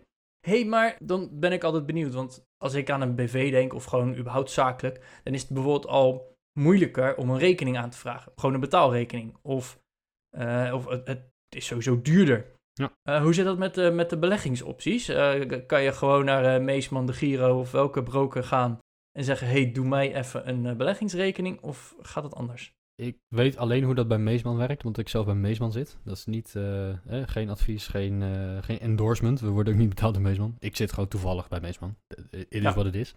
[0.47, 3.85] hey, maar dan ben ik altijd benieuwd, want als ik aan een BV denk of
[3.85, 8.31] gewoon überhaupt zakelijk, dan is het bijvoorbeeld al moeilijker om een rekening aan te vragen.
[8.35, 9.37] Gewoon een betaalrekening.
[9.41, 9.79] Of,
[10.37, 12.45] uh, of het, het is sowieso duurder.
[12.73, 12.91] Ja.
[13.03, 15.09] Uh, hoe zit dat met, uh, met de beleggingsopties?
[15.09, 18.79] Uh, kan je gewoon naar Meesman, de Giro of welke broker gaan
[19.11, 21.61] en zeggen: hey, doe mij even een beleggingsrekening?
[21.61, 22.73] Of gaat het anders?
[22.95, 25.97] Ik weet alleen hoe dat bij Meesman werkt, want ik zelf bij Meesman zit.
[26.03, 26.93] Dat is niet, eh,
[27.25, 28.23] geen advies, geen,
[28.63, 29.39] geen endorsement.
[29.39, 30.55] We worden ook niet betaald door Meesman.
[30.59, 31.95] Ik zit gewoon toevallig bij Meesman.
[32.29, 33.15] Het is wat het is.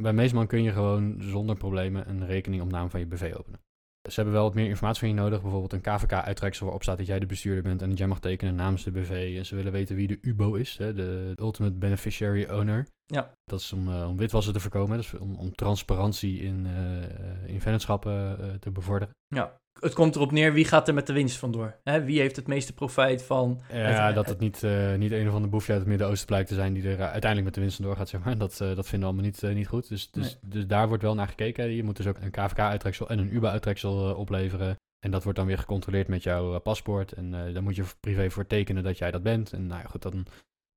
[0.00, 3.60] Bij Meesman kun je gewoon zonder problemen een rekening op naam van je BV openen.
[4.08, 5.42] Ze hebben wel wat meer informatie van je nodig.
[5.42, 8.54] Bijvoorbeeld een KVK-uittreksel waarop staat dat jij de bestuurder bent en dat jij mag tekenen
[8.54, 9.34] namens de BV.
[9.38, 12.86] En ze willen weten wie de UBO is, hè, de Ultimate Beneficiary Owner.
[13.06, 13.30] Ja.
[13.44, 17.60] Dat is om, uh, om witwassen te voorkomen, dus om, om transparantie in, uh, in
[17.60, 19.14] vennootschappen uh, te bevorderen.
[19.26, 21.76] Ja, het komt erop neer wie gaat er met de winst vandoor.
[21.84, 22.04] Hè?
[22.04, 23.60] Wie heeft het meeste profijt van...
[23.72, 26.54] Ja, dat het niet, uh, niet een of de boefje uit het Midden-Oosten blijkt te
[26.54, 26.72] zijn...
[26.72, 28.38] die er uiteindelijk met de winst vandoor gaat, zeg maar.
[28.38, 29.88] Dat, uh, dat vinden we allemaal niet, uh, niet goed.
[29.88, 31.70] Dus, dus, dus daar wordt wel naar gekeken.
[31.70, 34.76] Je moet dus ook een KVK-uittreksel en een UBA-uittreksel opleveren.
[35.04, 37.12] En dat wordt dan weer gecontroleerd met jouw paspoort.
[37.12, 39.52] En daar moet je privé voor tekenen dat jij dat bent.
[39.52, 40.26] En nou ja, goed, dan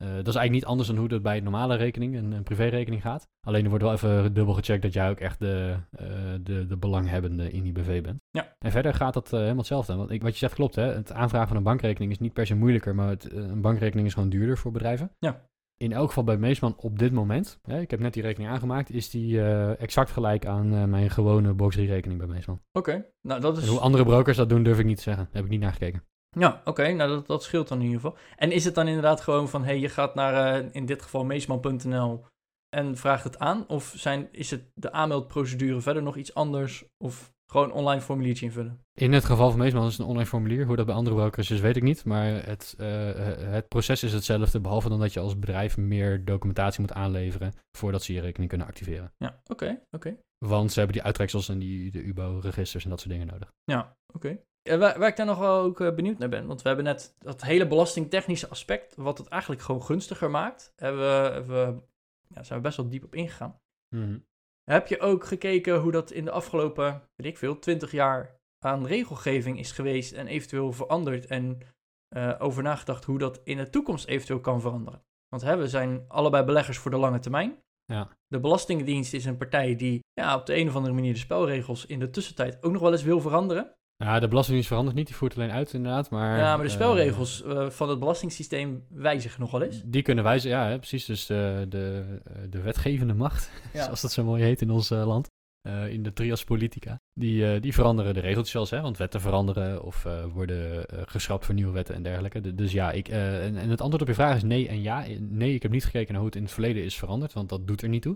[0.02, 2.44] uh, dat is eigenlijk niet anders dan hoe dat bij een normale rekening, een, een
[2.44, 3.28] privérekening gaat.
[3.48, 6.08] Alleen er wordt wel even dubbel gecheckt dat jij ook echt de, uh,
[6.42, 8.20] de, de belanghebbende in die BV bent.
[8.30, 8.56] Ja.
[8.60, 9.96] En verder gaat dat uh, helemaal hetzelfde.
[9.96, 10.84] Want ik, wat je zegt klopt, hè?
[10.84, 14.14] het aanvragen van een bankrekening is niet per se moeilijker, maar het, een bankrekening is
[14.14, 15.12] gewoon duurder voor bedrijven.
[15.20, 15.50] Ja.
[15.78, 18.92] In elk geval bij Meesman op dit moment, hè, ik heb net die rekening aangemaakt,
[18.92, 19.42] is die
[19.76, 22.62] exact gelijk aan mijn gewone box rekening bij Meesman.
[22.72, 23.64] Oké, nou dat is...
[23.64, 25.24] En hoe andere brokers dat doen, durf ik niet te zeggen.
[25.24, 26.04] Daar heb ik niet naar gekeken.
[26.40, 28.18] Ja, oké, nou dat, dat scheelt dan in ieder geval.
[28.36, 31.26] En is het dan inderdaad gewoon van, hey, je gaat naar uh, in dit geval
[31.26, 32.26] meesman.nl
[32.70, 33.68] en vraagt het aan?
[33.68, 36.86] Of zijn, is het de aanmeldprocedure verder nog iets anders?
[36.98, 38.86] Of gewoon online formuliertje invullen?
[38.94, 40.66] In het geval van Meesman is het een online formulier.
[40.66, 42.06] Hoe dat bij andere brokers is, weet ik niet.
[42.06, 42.88] Maar het, uh,
[43.52, 48.04] het proces is hetzelfde, behalve dan dat je als bedrijf meer documentatie moet aanleveren voordat
[48.04, 49.14] ze je rekening kunnen activeren.
[49.18, 50.18] Ja, oké, oké.
[50.38, 53.54] Want ze hebben die uittreksels en die, de UBO-registers en dat soort dingen nodig.
[53.64, 54.40] Ja, oké.
[54.64, 57.16] Waar, waar, ik daar nog wel ook uh, benieuwd naar ben, want we hebben net
[57.20, 61.82] dat hele belastingtechnische aspect, wat het eigenlijk gewoon gunstiger maakt, hebben we,
[62.28, 63.60] ja, zijn we best wel diep op ingegaan.
[63.96, 64.26] Mm
[64.64, 68.86] Heb je ook gekeken hoe dat in de afgelopen, weet ik veel, 20 jaar aan
[68.86, 71.60] regelgeving is geweest en eventueel veranderd en
[72.16, 75.04] uh, over nagedacht hoe dat in de toekomst eventueel kan veranderen?
[75.28, 77.62] Want hè, we zijn allebei beleggers voor de lange termijn.
[77.86, 78.10] Ja.
[78.28, 81.86] De Belastingdienst is een partij die ja, op de een of andere manier de spelregels
[81.86, 83.76] in de tussentijd ook nog wel eens wil veranderen.
[84.04, 86.10] Ja, de Belastingdienst verandert niet, die voert alleen uit inderdaad.
[86.10, 89.82] Maar, ja, maar de spelregels uh, van het belastingssysteem wijzigen nog wel eens.
[89.86, 91.06] Die kunnen wijzigen, ja, hè, precies.
[91.06, 92.06] Dus de, de,
[92.50, 93.84] de wetgevende macht, ja.
[93.84, 95.28] zoals dat zo mooi heet in ons uh, land,
[95.68, 99.84] uh, in de trias politica, die, die veranderen de regeltjes zelfs, hè, want wetten veranderen
[99.84, 102.42] of worden geschrapt voor nieuwe wetten en dergelijke.
[102.42, 105.06] De, dus ja, ik, en, en, het antwoord op je vraag is nee en ja.
[105.20, 107.68] Nee, ik heb niet gekeken naar hoe het in het verleden is veranderd, want dat
[107.68, 108.16] doet er niet toe.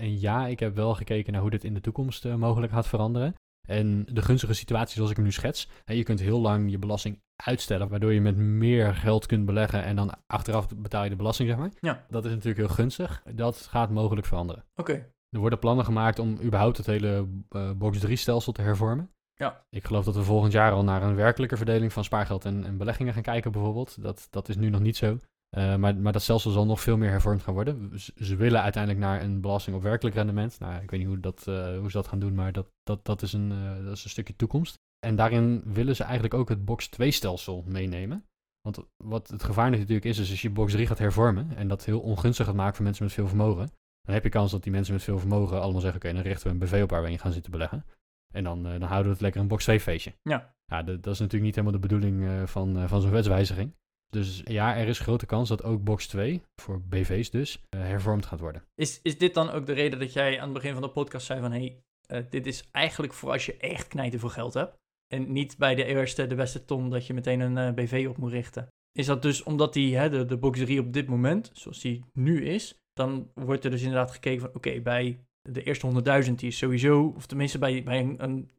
[0.00, 3.34] En ja, ik heb wel gekeken naar hoe dit in de toekomst mogelijk gaat veranderen.
[3.68, 6.78] En de gunstige situatie zoals ik hem nu schets, hè, je kunt heel lang je
[6.78, 11.16] belasting uitstellen, waardoor je met meer geld kunt beleggen en dan achteraf betaal je de
[11.16, 11.70] belasting, zeg maar.
[11.80, 12.04] Ja.
[12.08, 13.22] Dat is natuurlijk heel gunstig.
[13.34, 14.64] Dat gaat mogelijk veranderen.
[14.76, 14.90] Oké.
[14.90, 15.12] Okay.
[15.30, 19.10] Er worden plannen gemaakt om überhaupt het hele uh, box 3 stelsel te hervormen.
[19.34, 19.64] Ja.
[19.70, 22.76] Ik geloof dat we volgend jaar al naar een werkelijke verdeling van spaargeld en, en
[22.76, 24.02] beleggingen gaan kijken bijvoorbeeld.
[24.02, 25.18] Dat, dat is nu nog niet zo.
[25.56, 28.00] Uh, maar, maar dat stelsel zal nog veel meer hervormd gaan worden.
[28.00, 30.58] Ze, ze, willen uiteindelijk naar een belasting op werkelijk rendement.
[30.58, 33.04] Nou, ik weet niet hoe, dat, uh, hoe ze dat gaan doen, maar dat, dat,
[33.04, 34.80] dat, is een, uh, dat is een stukje toekomst.
[35.06, 38.24] En daarin willen ze eigenlijk ook het box 2 stelsel meenemen.
[38.60, 41.84] Want wat het gevaar natuurlijk is, is als je box 3 gaat hervormen en dat
[41.84, 43.70] heel ongunstig gaat maken voor mensen met veel vermogen,
[44.02, 46.30] dan heb je kans dat die mensen met veel vermogen allemaal zeggen, oké, okay, dan
[46.30, 47.84] richten we een BV op waar we in gaan zitten beleggen.
[48.32, 50.14] En dan, dan houden we het lekker een box 2 feestje.
[50.22, 50.54] Ja.
[50.64, 53.74] ja dat, dat is natuurlijk niet helemaal de bedoeling van, van zo'n wetswijziging.
[54.10, 58.26] Dus ja, er is grote kans dat ook box 2, voor BV's dus, uh, hervormd
[58.26, 58.62] gaat worden.
[58.74, 61.26] Is, is dit dan ook de reden dat jij aan het begin van de podcast
[61.26, 61.52] zei van...
[61.52, 61.82] hé, hey,
[62.20, 64.76] uh, dit is eigenlijk voor als je echt knijten veel geld hebt...
[65.14, 68.16] en niet bij de eerste, de beste ton dat je meteen een uh, BV op
[68.16, 68.68] moet richten.
[68.92, 72.04] Is dat dus omdat die, hè, de, de box 3 op dit moment, zoals die
[72.12, 72.74] nu is...
[72.92, 74.48] dan wordt er dus inderdaad gekeken van...
[74.48, 77.12] oké, okay, bij de eerste 100.000 die is sowieso...
[77.16, 78.50] of tenminste bij, bij een, een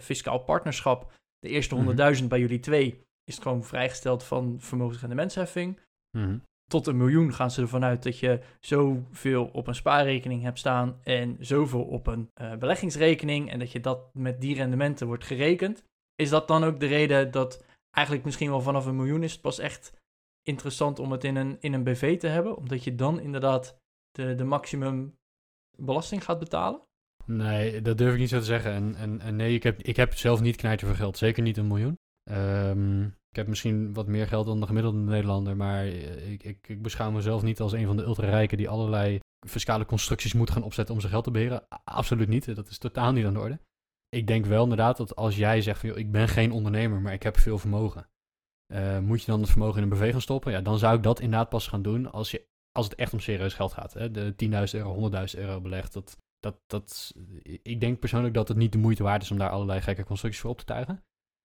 [0.00, 1.12] fiscaal partnerschap...
[1.38, 2.28] de eerste 100.000 mm-hmm.
[2.28, 5.80] bij jullie twee is het gewoon vrijgesteld van vermogensrendementsheffing.
[6.16, 6.42] Mm-hmm.
[6.70, 10.98] Tot een miljoen gaan ze ervan uit dat je zoveel op een spaarrekening hebt staan
[11.02, 15.84] en zoveel op een uh, beleggingsrekening en dat je dat met die rendementen wordt gerekend.
[16.14, 19.40] Is dat dan ook de reden dat eigenlijk misschien wel vanaf een miljoen is het
[19.40, 19.92] pas echt
[20.42, 22.56] interessant om het in een, in een BV te hebben?
[22.56, 23.78] Omdat je dan inderdaad
[24.10, 25.16] de, de maximum
[25.76, 26.80] belasting gaat betalen?
[27.24, 28.72] Nee, dat durf ik niet zo te zeggen.
[28.72, 31.18] En, en, en nee, ik heb, ik heb zelf niet knijter voor geld.
[31.18, 31.98] Zeker niet een miljoen.
[32.30, 36.82] Um, ik heb misschien wat meer geld dan de gemiddelde Nederlander, maar ik, ik, ik
[36.82, 40.94] beschouw mezelf niet als een van de ultra-rijken die allerlei fiscale constructies moet gaan opzetten
[40.94, 41.66] om zijn geld te beheren.
[41.84, 43.60] Absoluut niet, dat is totaal niet aan de orde.
[44.08, 47.12] Ik denk wel inderdaad dat als jij zegt van, joh, ik ben geen ondernemer, maar
[47.12, 48.08] ik heb veel vermogen.
[48.72, 50.52] Uh, moet je dan het vermogen in een gaan stoppen?
[50.52, 53.20] Ja, dan zou ik dat inderdaad pas gaan doen als, je, als het echt om
[53.20, 53.92] serieus geld gaat.
[53.92, 54.10] Hè?
[54.10, 57.14] De 10.000 euro, 100.000 euro belegd, dat, dat, dat,
[57.62, 60.40] ik denk persoonlijk dat het niet de moeite waard is om daar allerlei gekke constructies
[60.40, 61.04] voor op te tuigen.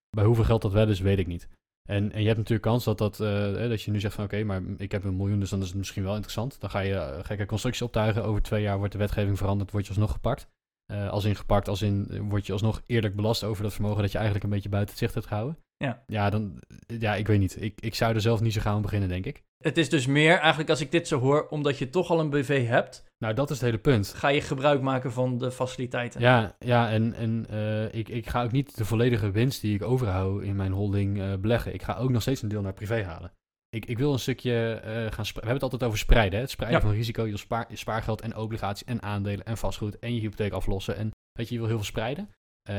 [0.10, 1.50] Bij hoeveel geld dat wel is, weet ik niet.
[1.90, 4.44] En, en je hebt natuurlijk kans dat, dat, uh, dat je nu zegt van oké,
[4.44, 6.60] maar ik heb een miljoen, dus dan is het misschien wel interessant.
[6.60, 8.24] Dan ga je uh, gekke constructies optuigen.
[8.24, 10.48] Over twee jaar wordt de wetgeving veranderd, word je alsnog gepakt.
[10.92, 14.12] Uh, als in gepakt, als in word je alsnog eerlijk belast over dat vermogen dat
[14.12, 15.58] je eigenlijk een beetje buiten het zicht hebt gehouden.
[15.78, 16.04] Ja.
[16.08, 16.60] Ja, dan,
[17.00, 17.62] ja ik weet niet.
[17.62, 19.44] Ik, ik zou er zelf niet zo gaan beginnen, denk ik.
[19.58, 22.30] Het is dus meer eigenlijk als ik dit zo hoor, omdat je toch al een
[22.30, 23.04] BV hebt.
[23.24, 24.14] Nou, dat is het hele punt.
[24.14, 26.22] Ga je gebruik maken van de faciliteiten.
[26.22, 29.84] Ja, ja en, en uh, ik, ik ga ook niet de volledige winst die ik
[29.84, 31.74] overhoud in mijn holding uh, beleggen.
[31.74, 33.32] Ik ga ook nog steeds een deel naar privé halen.
[33.70, 36.34] Ik, ik wil een stukje uh, gaan We hebben het altijd over spreiden.
[36.34, 36.40] Hè?
[36.42, 36.86] Het spreiden ja.
[36.88, 37.26] van risico.
[37.26, 40.96] Je spaar, spaargeld en obligaties en aandelen en vastgoed en je hypotheek aflossen.
[40.96, 42.30] En weet je, je wil heel veel spreiden.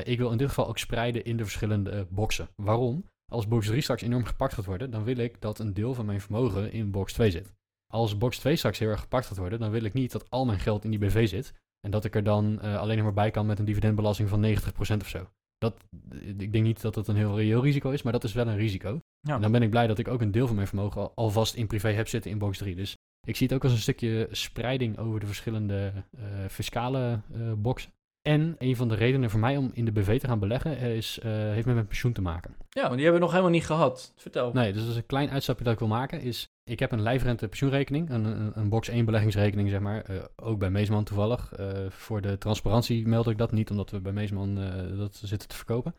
[0.03, 2.49] ik wil in dit geval ook spreiden in de verschillende boxen.
[2.57, 3.05] Waarom?
[3.33, 6.07] Als box 3 straks enorm gepakt gaat worden, dan wil ik dat een deel van
[6.07, 7.53] mijn vermogen in box 2 zit.
[7.95, 10.45] Als box 2 straks heel erg gepakt gaat worden, dan wil ik niet dat al
[10.45, 11.55] mijn geld in die BV zit.
[11.81, 14.45] En dat ik er dan uh, alleen nog maar bij kan met een dividendbelasting van
[14.45, 15.29] 90% of zo.
[15.59, 15.75] Dat,
[16.19, 18.57] ik denk niet dat dat een heel reëel risico is, maar dat is wel een
[18.57, 19.01] risico.
[19.21, 19.35] Ja.
[19.35, 21.55] En dan ben ik blij dat ik ook een deel van mijn vermogen al, alvast
[21.55, 22.75] in privé heb zitten in box 3.
[22.75, 27.53] Dus ik zie het ook als een stukje spreiding over de verschillende uh, fiscale uh,
[27.53, 27.93] boxen.
[28.23, 31.19] En een van de redenen voor mij om in de BV te gaan beleggen is,
[31.19, 32.57] uh, heeft met mijn pensioen te maken.
[32.69, 34.13] Ja, want die hebben we nog helemaal niet gehad.
[34.17, 34.53] Vertel.
[34.53, 36.21] Nee, dus dat is een klein uitstapje dat ik wil maken.
[36.21, 40.11] Is, ik heb een lijfrente pensioenrekening, een, een, een box 1 beleggingsrekening, zeg maar.
[40.11, 41.59] Uh, ook bij Meesman toevallig.
[41.59, 44.55] Uh, voor de transparantie meld ik dat niet, omdat we bij Meesman
[44.97, 45.95] dat zitten te verkopen.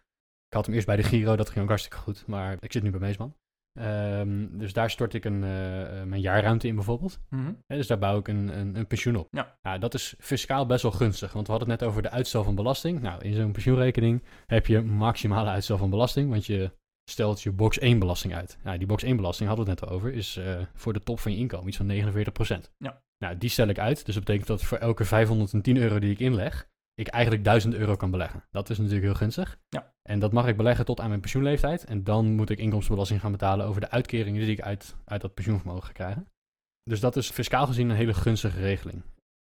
[0.47, 2.27] Ik had hem eerst bij de Giro, dat ging ook hartstikke goed.
[2.27, 3.35] Maar ik zit nu bij Meesman.
[3.79, 5.39] Um, dus daar stort ik een,
[6.09, 7.19] mijn jaarruimte in bijvoorbeeld.
[7.29, 7.63] Mm -hmm.
[7.67, 9.27] He, dus daar bouw ik een, een, een, pensioen op.
[9.31, 9.57] Ja.
[9.61, 11.33] Nou, dat is fiscaal best wel gunstig.
[11.33, 13.01] Want we hadden het net over de uitstel van belasting.
[13.01, 16.29] Nou, in zo'n pensioenrekening heb je maximale uitstel van belasting.
[16.29, 16.71] Want je
[17.09, 18.57] stelt je box 1 belasting uit.
[18.63, 20.13] Nou, die box 1 belasting hadden we het net over.
[20.13, 21.91] Is uh, voor de top van je inkomen iets van
[22.67, 22.71] 49%.
[22.77, 23.01] Ja.
[23.17, 24.05] Nou, die stel ik uit.
[24.05, 27.95] Dus dat betekent dat voor elke 510 euro die ik inleg ik eigenlijk 1000 euro
[27.95, 28.43] kan beleggen.
[28.51, 29.57] Dat is natuurlijk heel gunstig.
[29.69, 29.93] Ja.
[30.01, 31.83] En dat mag ik beleggen tot aan mijn pensioenleeftijd.
[31.83, 35.33] En dan moet ik inkomstenbelasting gaan betalen over de uitkeringen die ik uit, uit dat
[35.33, 36.27] pensioenvermogen ga krijgen.
[36.83, 39.01] Dus dat is fiscaal gezien een hele gunstige regeling.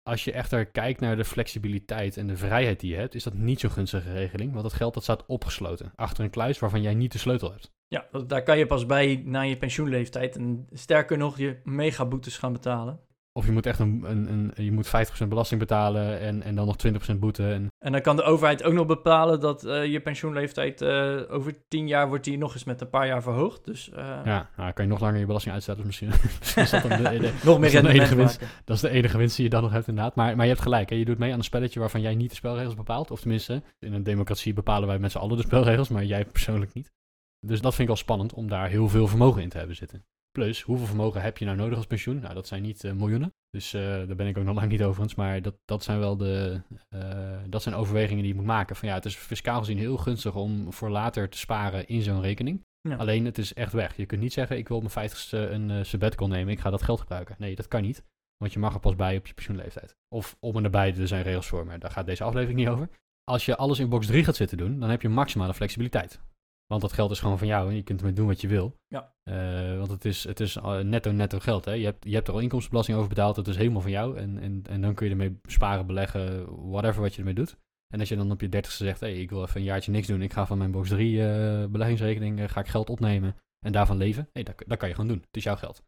[0.07, 3.33] Als je echter kijkt naar de flexibiliteit en de vrijheid die je hebt, is dat
[3.33, 4.51] niet zo'n gunstige regeling.
[4.51, 7.71] Want dat geld dat staat opgesloten achter een kluis waarvan jij niet de sleutel hebt.
[7.87, 10.35] Ja, daar kan je pas bij na je pensioenleeftijd.
[10.35, 12.99] En sterker nog, je megaboetes gaan betalen.
[13.37, 16.65] Of je moet echt een, een, een je moet 50% belasting betalen en, en dan
[16.65, 16.75] nog
[17.13, 17.51] 20% boete.
[17.51, 17.67] En...
[17.79, 21.87] en dan kan de overheid ook nog bepalen dat uh, je pensioenleeftijd uh, over 10
[21.87, 23.65] jaar wordt die nog eens met een paar jaar verhoogd.
[23.65, 24.19] Dus, uh...
[24.25, 25.83] Ja, nou, kan je nog langer je belasting uitstellen.
[25.83, 26.29] Dus misschien,
[26.63, 28.41] is dat dan de, de, nog meer de enige winst.
[28.65, 30.15] Dat is de enige winst die je dan nog hebt inderdaad.
[30.15, 30.95] Maar, maar je hebt gelijk, hè?
[30.95, 33.11] je doet mee aan een spelletje waarvan jij niet de spelregels bepaalt.
[33.11, 36.73] Of tenminste, in een democratie bepalen wij met z'n allen de spelregels, maar jij persoonlijk
[36.73, 36.91] niet.
[37.39, 40.05] Dus dat vind ik al spannend om daar heel veel vermogen in te hebben zitten.
[40.35, 42.19] Plus, hoeveel vermogen heb je nou nodig als pensioen?
[42.19, 43.33] Nou, dat zijn niet uh, miljoenen.
[43.49, 45.15] Dus uh, daar ben ik ook nog lang niet overigens.
[45.15, 46.61] Maar dat, dat zijn wel de
[46.95, 48.75] uh, dat zijn overwegingen die je moet maken.
[48.75, 52.21] Van ja, het is fiscaal gezien heel gunstig om voor later te sparen in zo'n
[52.21, 52.63] rekening.
[52.81, 52.95] Ja.
[52.95, 53.97] Alleen het is echt weg.
[53.97, 56.53] Je kunt niet zeggen, ik wil op mijn vijftigste een uh, sabbatical nemen.
[56.53, 57.35] Ik ga dat geld gebruiken.
[57.39, 58.03] Nee, dat kan niet.
[58.37, 59.95] Want je mag er pas bij op je pensioenleeftijd.
[60.15, 61.65] Of om en nabij, er zijn regels voor.
[61.65, 62.89] Maar daar gaat deze aflevering niet over.
[63.23, 66.19] Als je alles in box 3 gaat zitten doen, dan heb je maximale flexibiliteit.
[66.67, 68.75] Want dat geld is gewoon van jou en je kunt ermee doen wat je wil.
[68.88, 69.13] Ja.
[69.23, 71.65] Uh, want het is, het is netto, netto geld.
[71.65, 71.71] Hè?
[71.71, 73.36] Je, hebt, je hebt er al inkomstenbelasting over betaald.
[73.36, 74.17] Het is helemaal van jou.
[74.17, 77.58] En, en, en dan kun je ermee sparen, beleggen, whatever wat je ermee doet.
[77.93, 80.08] En als je dan op je dertigste zegt, hey, ik wil even een jaartje niks
[80.08, 80.21] doen.
[80.21, 83.97] Ik ga van mijn box 3 uh, beleggingsrekening uh, ga ik geld opnemen en daarvan
[83.97, 84.30] leven.
[84.34, 85.21] Hey, dat, dat kan je gewoon doen.
[85.28, 85.84] Het is jouw geld.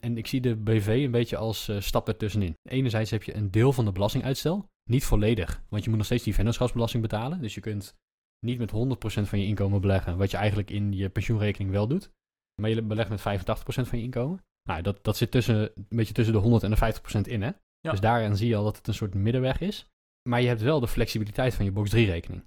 [0.00, 2.56] En ik zie de BV een beetje als stap ertussenin.
[2.62, 4.68] Enerzijds heb je een deel van de belastinguitstel.
[4.90, 7.40] Niet volledig, want je moet nog steeds die vennootschapsbelasting betalen.
[7.40, 7.94] Dus je kunt
[8.40, 12.10] niet met 100% van je inkomen beleggen, wat je eigenlijk in je pensioenrekening wel doet.
[12.60, 13.22] Maar je belegt met 85%
[13.62, 14.44] van je inkomen.
[14.68, 17.50] Nou, dat, dat zit tussen, een beetje tussen de 100 en de 50% in, hè?
[17.80, 17.90] Ja.
[17.90, 19.88] Dus daarin zie je al dat het een soort middenweg is.
[20.28, 22.44] Maar je hebt wel de flexibiliteit van je box 3 rekening.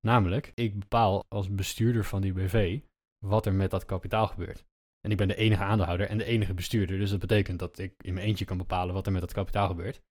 [0.00, 2.80] Namelijk, ik bepaal als bestuurder van die BV
[3.26, 4.64] wat er met dat kapitaal gebeurt.
[5.00, 6.98] En ik ben de enige aandeelhouder en de enige bestuurder.
[6.98, 9.68] Dus dat betekent dat ik in mijn eentje kan bepalen wat er met dat kapitaal
[9.68, 10.02] gebeurt.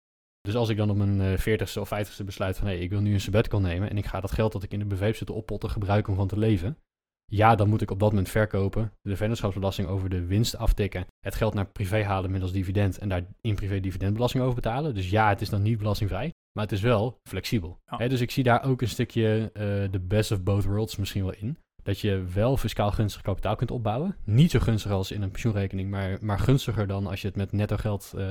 [0.42, 3.02] Dus als ik dan op mijn veertigste of vijftigste besluit van hé, hey, ik wil
[3.02, 5.16] nu een sabbatical nemen en ik ga dat geld dat ik in de BV heb
[5.16, 6.78] zitten oppotten gebruiken om van te leven.
[7.26, 11.36] Ja, dan moet ik op dat moment verkopen, de vennootschapsbelasting over de winst aftikken, het
[11.36, 14.96] geld naar privé halen middels dividend en daar in privé dividendbelasting over betalen.
[14.96, 17.80] Dus ja, het is dan niet belastingvrij, maar het is wel flexibel.
[17.86, 18.08] Ja.
[18.08, 21.34] Dus ik zie daar ook een stukje de uh, best of both worlds misschien wel
[21.34, 21.58] in.
[21.84, 24.16] Dat je wel fiscaal gunstig kapitaal kunt opbouwen.
[24.24, 27.52] Niet zo gunstig als in een pensioenrekening, maar, maar gunstiger dan als je het met
[27.52, 28.24] netto geld uh,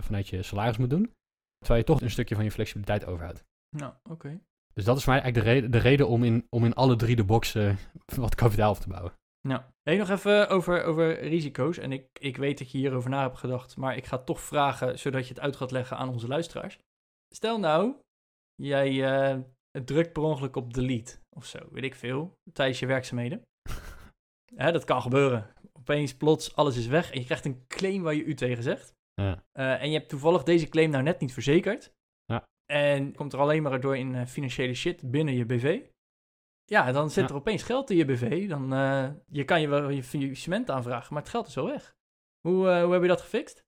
[0.00, 1.10] vanuit je salaris moet doen.
[1.60, 3.44] Terwijl je toch een stukje van je flexibiliteit overhoudt.
[3.76, 4.12] Nou, oké.
[4.12, 4.40] Okay.
[4.74, 6.96] Dus dat is voor mij eigenlijk de reden, de reden om, in, om in alle
[6.96, 7.78] drie de boxen
[8.16, 9.12] wat kapitaal op te bouwen.
[9.48, 11.78] Nou, hey, nog even over, over risico's.
[11.78, 14.98] En ik, ik weet dat je hierover na hebt gedacht, maar ik ga toch vragen
[14.98, 16.78] zodat je het uit gaat leggen aan onze luisteraars.
[17.34, 17.94] Stel nou,
[18.54, 19.40] jij uh,
[19.84, 23.42] drukt per ongeluk op delete of zo, weet ik veel, tijdens je werkzaamheden.
[24.54, 25.54] Hè, dat kan gebeuren.
[25.72, 28.92] Opeens, plots, alles is weg en je krijgt een claim waar je u tegen zegt.
[29.20, 29.44] Ja.
[29.52, 31.92] Uh, en je hebt toevallig deze claim nou net niet verzekerd.
[32.24, 32.48] Ja.
[32.72, 35.80] En komt er alleen maar door in financiële shit binnen je BV.
[36.64, 38.48] Ja, dan zit er opeens geld in je BV.
[38.48, 41.94] Dan uh, je kan je wel je faillissement aanvragen, maar het geld is zo weg.
[42.40, 43.64] Hoe, uh, hoe heb je dat gefixt?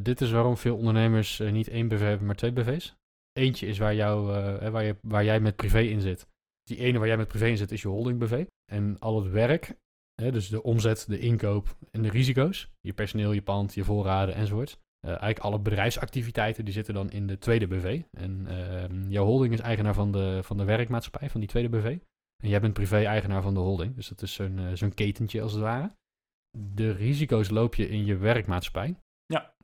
[0.00, 2.96] Dit is waarom veel ondernemers niet één BV hebben, maar twee BV's.
[3.32, 4.26] Eentje is waar, jou,
[4.70, 6.28] waar, je, waar jij met privé in zit.
[6.62, 8.46] Die ene waar jij met privé in zit is je holding BV.
[8.72, 9.78] En al het werk,
[10.22, 12.70] hè, dus de omzet, de inkoop en de risico's.
[12.80, 14.78] Je personeel, je pand, je voorraden enzovoort.
[15.00, 18.02] eigenlijk alle bedrijfsactiviteiten die zitten dan in de tweede BV.
[18.10, 21.98] En ehm, jouw holding is eigenaar van de, van de werkmaatschappij, van die tweede BV.
[22.42, 23.94] En jij bent privé-eigenaar van de holding.
[23.94, 25.92] Dus dat is zo'n uh, zo'n ketentje als het ware.
[26.58, 28.96] De risico's loop je in je werkmaatschappij.
[29.26, 29.54] Ja.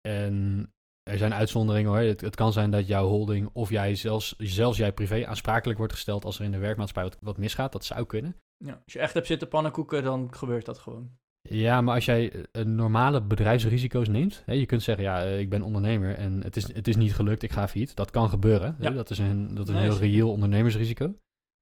[0.00, 0.66] En
[1.02, 2.00] er zijn uitzonderingen hoor.
[2.00, 5.92] Het, het, kan zijn dat jouw holding of jij zelfs, zelfs jij privé aansprakelijk wordt
[5.92, 7.72] gesteld als er in de werkmaatschappij wat, wat misgaat.
[7.72, 8.36] Dat zou kunnen.
[8.56, 11.10] Ja, als je echt hebt zitten pannenkoeken, dan gebeurt dat gewoon.
[11.48, 15.50] Ja, maar als jij uh, normale bedrijfsrisico's neemt, hè, je kunt zeggen, ja, uh, ik
[15.50, 17.96] ben ondernemer en het is, het is niet gelukt, ik ga failliet.
[17.96, 18.76] Dat kan gebeuren.
[18.78, 18.88] Ja.
[18.88, 18.94] Hè?
[18.94, 21.14] Dat is een, dat is een heel reëel ondernemersrisico.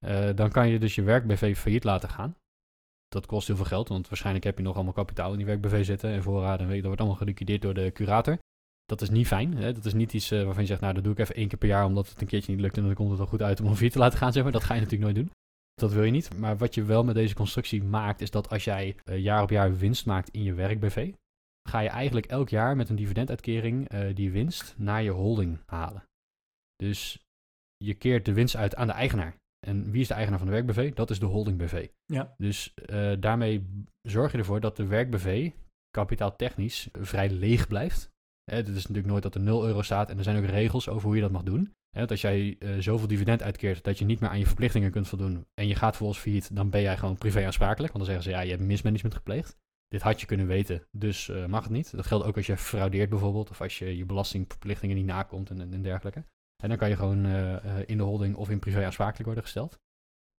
[0.05, 2.35] Uh, dan kan je dus je werk-BV failliet laten gaan.
[3.07, 5.85] Dat kost heel veel geld, want waarschijnlijk heb je nog allemaal kapitaal in die werk-BV
[5.85, 6.59] zitten en voorraden.
[6.59, 8.37] En weet, dat wordt allemaal geliquideerd door de curator.
[8.91, 9.57] Dat is niet fijn.
[9.57, 9.73] Hè?
[9.73, 11.57] Dat is niet iets uh, waarvan je zegt, nou, dat doe ik even één keer
[11.57, 13.59] per jaar omdat het een keertje niet lukt en dan komt het wel goed uit
[13.59, 14.51] om een failliet te laten gaan, zeg maar.
[14.51, 15.35] Dat ga je natuurlijk nooit doen.
[15.73, 16.37] Dat wil je niet.
[16.37, 19.49] Maar wat je wel met deze constructie maakt, is dat als jij uh, jaar op
[19.49, 21.11] jaar winst maakt in je werk-BV,
[21.69, 26.03] ga je eigenlijk elk jaar met een dividenduitkering uh, die winst naar je holding halen.
[26.75, 27.25] Dus
[27.77, 29.35] je keert de winst uit aan de eigenaar.
[29.67, 30.93] En wie is de eigenaar van de werk-BV?
[30.93, 31.87] Dat is de holding BV.
[32.05, 32.33] Ja.
[32.37, 32.73] Dus
[33.19, 35.51] daarmee zorg je ervoor dat de werk-BV
[35.89, 38.10] kapitaaltechnisch vrij leeg blijft.
[38.55, 41.07] Het is natuurlijk nooit dat er 0 euro staat en er zijn ook regels over
[41.07, 41.73] hoe je dat mag doen.
[41.91, 45.07] Want als jij uh, zoveel dividend uitkeert dat je niet meer aan je verplichtingen kunt
[45.07, 47.93] voldoen en je gaat vervolgens failliet, dan ben jij gewoon privé aansprakelijk.
[47.93, 49.57] Want dan zeggen ze, ja, je hebt mismanagement gepleegd.
[49.87, 51.95] Dit had je kunnen weten, dus uh, mag het niet.
[51.95, 55.73] Dat geldt ook als je fraudeert bijvoorbeeld, of als je je belastingverplichtingen niet nakomt en,
[55.73, 56.23] en dergelijke.
[56.63, 59.79] En dan kan je gewoon uh, in de holding of in privé aansprakelijk worden gesteld.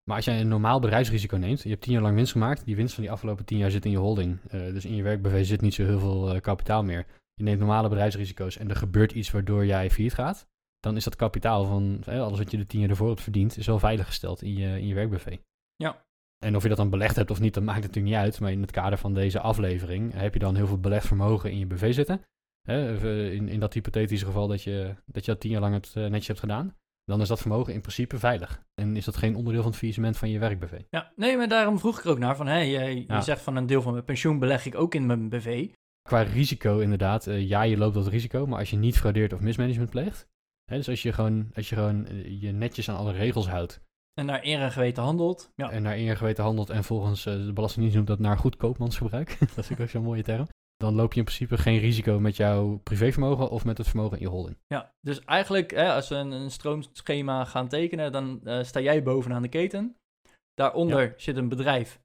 [0.05, 2.77] Maar als jij een normaal bedrijfsrisico neemt, je hebt tien jaar lang winst gemaakt, die
[2.77, 4.41] winst van die afgelopen tien jaar zit in je holding.
[4.51, 7.07] Dus in je werkbv zit niet zo heel veel kapitaal meer.
[7.35, 10.47] Je neemt normale bedrijfsrisico's en er gebeurt iets waardoor jij failliet gaat.
[10.81, 13.67] Dan is dat kapitaal van alles wat je de tien jaar ervoor hebt verdiend, is
[13.67, 15.37] wel veiliggesteld in je, in je werkbv.
[15.77, 16.05] Ja.
[16.39, 18.41] En of je dat dan belegd hebt of niet, dat maakt natuurlijk niet uit.
[18.41, 21.59] Maar in het kader van deze aflevering heb je dan heel veel belegd vermogen in
[21.59, 22.23] je BV zitten.
[22.63, 22.97] Hè,
[23.31, 26.03] in, in dat hypothetische geval dat je dat, je dat tien jaar lang het, uh,
[26.03, 28.63] netjes hebt gedaan, dan is dat vermogen in principe veilig.
[28.75, 30.81] En is dat geen onderdeel van het faillissement van je werk-BV.
[30.91, 33.17] Ja, nee, maar daarom vroeg ik er ook naar van, hé, je, ja.
[33.17, 35.69] je zegt van een deel van mijn pensioen beleg ik ook in mijn BV.
[36.03, 39.41] Qua risico inderdaad, uh, ja, je loopt dat risico, maar als je niet fraudeert of
[39.41, 40.29] mismanagement pleegt,
[40.65, 43.81] hè, dus als je gewoon, als je, gewoon uh, je netjes aan alle regels houdt.
[44.15, 45.53] En naar eer en geweten handelt.
[45.55, 45.71] Ja.
[45.71, 49.39] En naar eer en geweten handelt en volgens de Belastingdienst noemt dat naar goed koopmansgebruik.
[49.55, 50.47] dat is ook zo'n mooie term
[50.83, 54.23] dan loop je in principe geen risico met jouw privévermogen of met het vermogen in
[54.23, 54.59] je holding.
[54.67, 59.03] Ja, dus eigenlijk hè, als we een, een stroomschema gaan tekenen, dan uh, sta jij
[59.03, 59.97] bovenaan de keten.
[60.55, 61.13] Daaronder ja.
[61.17, 62.01] zit een bedrijf,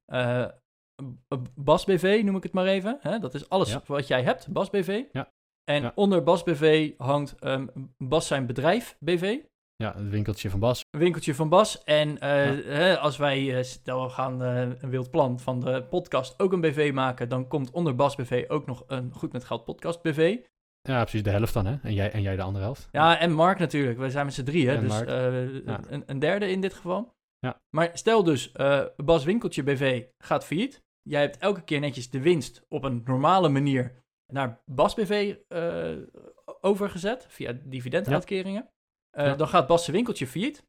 [1.56, 2.98] Bas BV noem ik het maar even.
[3.02, 3.20] Hè?
[3.20, 3.82] Dat is alles ja.
[3.86, 5.04] wat jij hebt, Bas BV.
[5.12, 5.32] Ja.
[5.64, 9.38] En onder Bas BV hangt um, Bas zijn bedrijf BV.
[9.76, 10.86] Ja, het winkeltje van Bas.
[10.98, 11.84] Winkeltje van Bas.
[11.84, 12.20] En uh,
[12.66, 16.54] hè, als wij, uh, stel we gaan uh, een wild plan van de podcast ook
[16.54, 20.02] een BV maken, dan komt onder Bas BV ook nog een Goed met Geld podcast
[20.02, 20.38] BV.
[20.82, 21.76] Ja, precies de helft dan, hè?
[21.82, 22.88] En jij, en jij de andere helft.
[22.92, 23.98] Ja, en Mark natuurlijk.
[23.98, 24.80] We zijn met z'n drie, hè?
[24.80, 27.14] dus een, een, derde in dit geval.
[27.40, 27.62] Ja.
[27.76, 28.52] Maar stel dus,
[28.96, 30.86] Bas Winkeltje BV gaat failliet.
[31.08, 35.36] Jij hebt elke keer netjes de winst op een normale manier naar Bas BV
[36.62, 38.70] overgezet via dividenduitkeringen.
[39.12, 39.22] Ja.
[39.22, 39.36] Uh, ja.
[39.36, 40.66] Dan gaat Bas zijn winkeltje failliet.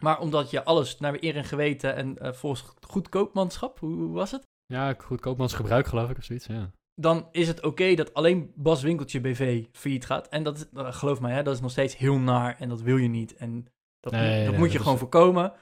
[0.00, 4.30] Maar omdat je alles naar eer en geweten en uh, volgens goedkoopmanschap, hoe, hoe, was
[4.30, 4.42] het?
[4.66, 6.70] Ja, goedkoopmansgebruik geloof ik of zoiets, ja.
[6.94, 10.28] Dan is het oké okay dat alleen Bas Winkeltje BV failliet gaat.
[10.28, 13.08] En dat, geloof mij, hè, dat is nog steeds heel naar en dat wil je
[13.08, 13.36] niet.
[13.36, 13.66] En
[14.00, 15.00] dat, nee, dat nee, moet je dat gewoon is...
[15.00, 15.52] voorkomen.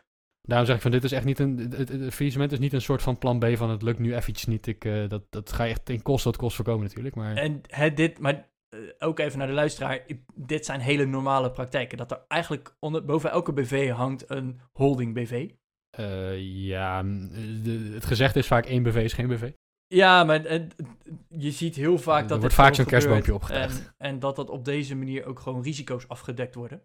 [0.49, 2.73] Daarom zeg ik van, dit is echt niet een, het, het, het faillissement is niet
[2.73, 4.67] een soort van plan B van het lukt nu even iets niet.
[4.67, 7.15] Ik, uh, dat, dat ga je echt ten koste wat kost voorkomen natuurlijk.
[7.15, 7.37] Maar...
[7.37, 10.05] En het, dit, maar uh, ook even naar de luisteraar.
[10.35, 11.99] Dit zijn hele normale praktijken.
[11.99, 15.51] Dat er eigenlijk onder, boven elke BV hangt een holding BV.
[16.01, 19.51] Uh, ja, de, het gezegd is vaak één BV is geen BV.
[19.87, 20.75] Ja, maar het,
[21.29, 23.79] je ziet heel vaak dat er wordt vaak zo'n kerstboompje opgetuigd.
[23.79, 26.83] En, en, dat dat op deze manier ook gewoon risico's afgedekt worden.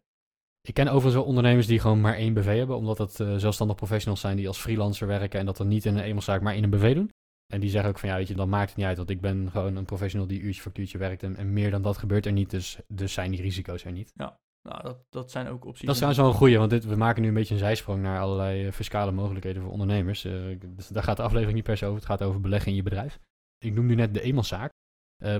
[0.68, 3.76] Ik ken overigens wel ondernemers die gewoon maar één BV hebben, omdat het uh, zelfstandig
[3.76, 6.64] professionals zijn die als freelancer werken en dat dan niet in een eenmanszaak, maar in
[6.64, 7.11] een BV doen.
[7.53, 9.22] En die zeggen ook van ja, weet je, dan maakt het niet uit, want ik
[9.22, 12.26] ben gewoon een professional die uurtje voor uurtje werkt en, en meer dan dat gebeurt
[12.26, 14.11] er niet, dus, dus zijn die risico's er niet.
[14.16, 14.39] Ja.
[14.70, 15.86] Nou, dat, dat zijn ook opties.
[15.86, 18.01] Dat is trouwens wel een goeie, want dit, we maken nu een beetje een zijsprong
[18.01, 20.22] naar allerlei fiscale mogelijkheden voor ondernemers.
[20.66, 21.97] dus daar gaat de aflevering niet per se over.
[21.97, 23.20] Het gaat over beleggen in je bedrijf.
[23.57, 24.72] Ik noem nu net de eenmanszaak.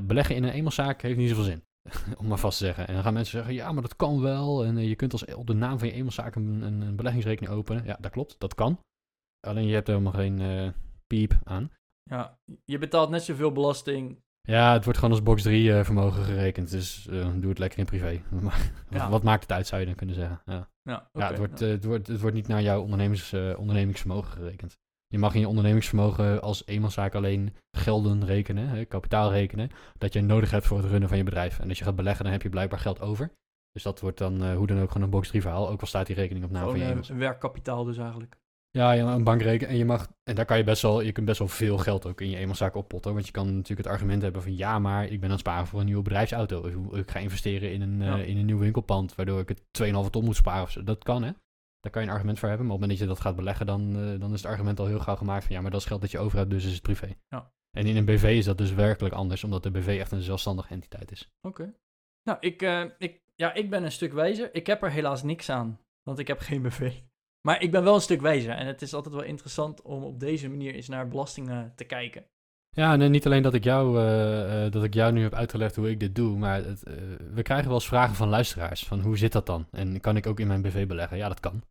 [0.02, 1.64] beleggen in een eenmanszaak heeft niet zoveel zin.
[2.20, 2.88] om maar vast te zeggen.
[2.88, 4.66] En dan gaan mensen zeggen, ja, maar dat kan wel.
[4.66, 7.86] En je kunt als, op de naam van je eenmanszaak een, een, een beleggingsrekening openen.
[7.86, 8.80] Ja, dat klopt, dat kan.
[9.48, 10.74] Alleen je hebt er helemaal geen
[11.08, 11.72] piep aan.
[12.10, 14.22] Ja, je betaalt net zoveel belasting.
[14.48, 16.72] Ja, het wordt gewoon als box 3 uh, eh, vermogen gerekend.
[16.72, 18.22] Dus uh, doe het lekker in privé.
[19.10, 20.42] Wat maakt het uit, zou je dan kunnen zeggen.
[20.46, 24.78] Ja, ja, ja het, wordt, het, wordt, het wordt niet naar jouw ondernemings, ondernemingsvermogen gerekend.
[25.14, 30.22] Je mag in je ondernemingsvermogen als eenmanszaak alleen gelden rekenen, hè, kapitaal rekenen, dat je
[30.22, 31.60] nodig hebt voor het runnen van je bedrijf.
[31.60, 33.32] En als je gaat beleggen, dan heb je blijkbaar geld over.
[33.72, 36.06] Dus dat wordt dan hoe dan ook gewoon een box 3 verhaal, ook al staat
[36.06, 38.38] die rekening op naam van je een werkkapitaal dus eigenlijk.
[38.70, 39.72] Ja, een bankrekening.
[39.72, 42.06] En je mag, en daar kan je best wel, je kunt best wel veel geld
[42.06, 43.14] ook in je eenmanszaak oppotten.
[43.14, 45.68] Want je kan natuurlijk het argument hebben van ja, maar ik ben aan het sparen
[45.68, 46.60] voor een nieuwe bedrijfsauto.
[46.60, 50.10] Of ik ga investeren in een, uh, in een nieuw winkelpand, waardoor ik het 2,5
[50.10, 50.64] ton moet sparen.
[50.64, 50.84] Of zo.
[50.84, 51.32] Dat kan hè.
[51.84, 52.66] Daar kan je een argument voor hebben.
[52.66, 54.80] Maar op het moment dat je dat gaat beleggen, dan, uh, dan is het argument
[54.80, 56.66] al heel gauw gemaakt van ja, maar dat is geld dat je over hebt, dus
[56.66, 57.16] is het privé.
[57.28, 57.52] Ja.
[57.72, 60.74] En in een BV is dat dus werkelijk anders, omdat de BV echt een zelfstandige
[60.74, 61.32] entiteit is.
[61.42, 61.74] Oké.
[62.24, 64.56] Nou, ik, uh, ik, ja, ik ben een stuk wijzer.
[64.56, 66.92] Ik heb er helaas niks aan, want ik heb geen BV.
[67.42, 68.54] Maar ik ben wel een stuk wijzer.
[68.54, 72.26] En het is altijd wel interessant om op deze manier eens naar belastingen te kijken.
[72.70, 75.90] Ja, en niet alleen dat ik, jou, uh, dat ik jou nu heb uitgelegd hoe
[75.90, 76.94] ik dit doe, maar het, uh,
[77.34, 78.86] we krijgen wel eens vragen van luisteraars.
[78.86, 79.68] Van hoe zit dat dan?
[79.72, 81.18] En kan ik ook in mijn BV beleggen?
[81.18, 81.64] Ja, dat kan.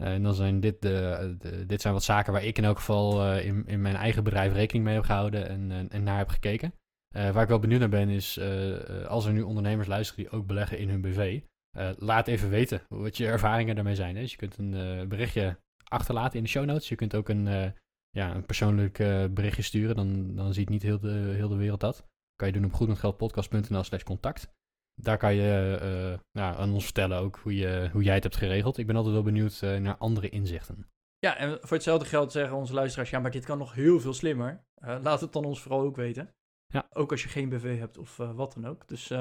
[0.00, 3.66] En dan zijn dit, de, dit zijn wat zaken waar ik in elk geval in,
[3.66, 6.74] in mijn eigen bedrijf rekening mee heb gehouden en, en naar heb gekeken.
[7.08, 8.40] waar ik wel benieuwd naar ben is,
[9.08, 11.40] als er nu ondernemers luisteren die ook beleggen in hun BV,
[11.98, 14.14] laat even weten wat je ervaringen daarmee zijn.
[14.14, 14.20] Hè?
[14.20, 16.88] Dus je kunt een berichtje achterlaten in de show notes.
[16.88, 17.74] Je kunt ook een,
[18.10, 18.96] ja, een persoonlijk
[19.34, 19.96] berichtje sturen.
[19.96, 22.06] Dan, dan ziet niet heel de, heel de wereld dat.
[22.34, 24.54] kan je doen op goedmetgeldpodcast.nl slash contact.
[25.02, 28.78] Daar kan je nou, aan ons vertellen ook hoe, je, hoe jij het hebt geregeld.
[28.78, 30.90] Ik ben altijd wel benieuwd naar andere inzichten.
[31.18, 33.10] Ja, en voor hetzelfde geld zeggen onze luisteraars...
[33.10, 34.64] ja, maar dit kan nog heel veel slimmer.
[34.80, 36.34] laat het dan ons vooral ook weten.
[36.66, 36.86] Ja.
[36.92, 38.88] Ook als je geen BV hebt of wat dan ook.
[38.88, 39.12] Dus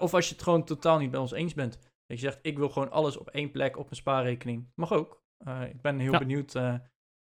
[0.00, 1.78] of als je het gewoon totaal niet bij ons eens bent.
[2.06, 4.70] Dat je zegt, ik wil gewoon alles op één plek op mijn spaarrekening.
[4.74, 5.24] Mag ook.
[5.46, 6.74] Uh, ik ben heel benieuwd uh,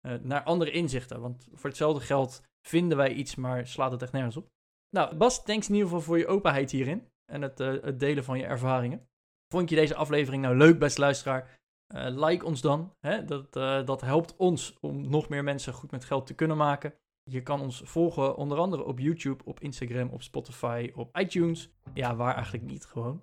[0.07, 1.21] uh, naar andere inzichten.
[1.21, 4.47] Want voor hetzelfde geld vinden wij iets, maar slaat het echt nergens op.
[4.89, 7.07] Nou, Bas, thanks in ieder geval voor je openheid hierin.
[7.31, 9.07] En het, het delen van je ervaringen.
[9.53, 11.57] Vond je deze aflevering nou leuk, beste luisteraar?
[11.93, 12.93] like ons dan.
[12.99, 13.25] Hè?
[13.25, 13.53] Dat,
[13.87, 16.93] dat helpt ons om nog meer mensen goed met geld te kunnen maken.
[17.31, 21.69] Je kan ons volgen onder andere op YouTube, op Instagram, op Spotify, op iTunes.
[21.93, 23.21] Ja, waar eigenlijk niet gewoon.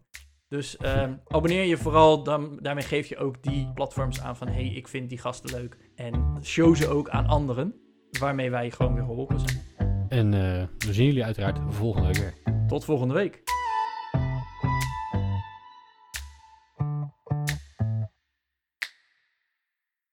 [0.49, 4.49] Dus um, abonneer je vooral, dan, daarmee geef je ook die platforms aan van...
[4.49, 5.91] hey, ik vind die gasten leuk.
[5.95, 7.75] En show ze ook aan anderen,
[8.19, 9.61] waarmee wij gewoon weer geholpen zijn.
[10.09, 12.67] En uh, we zien jullie uiteraard volgende week weer.
[12.67, 13.43] Tot volgende week.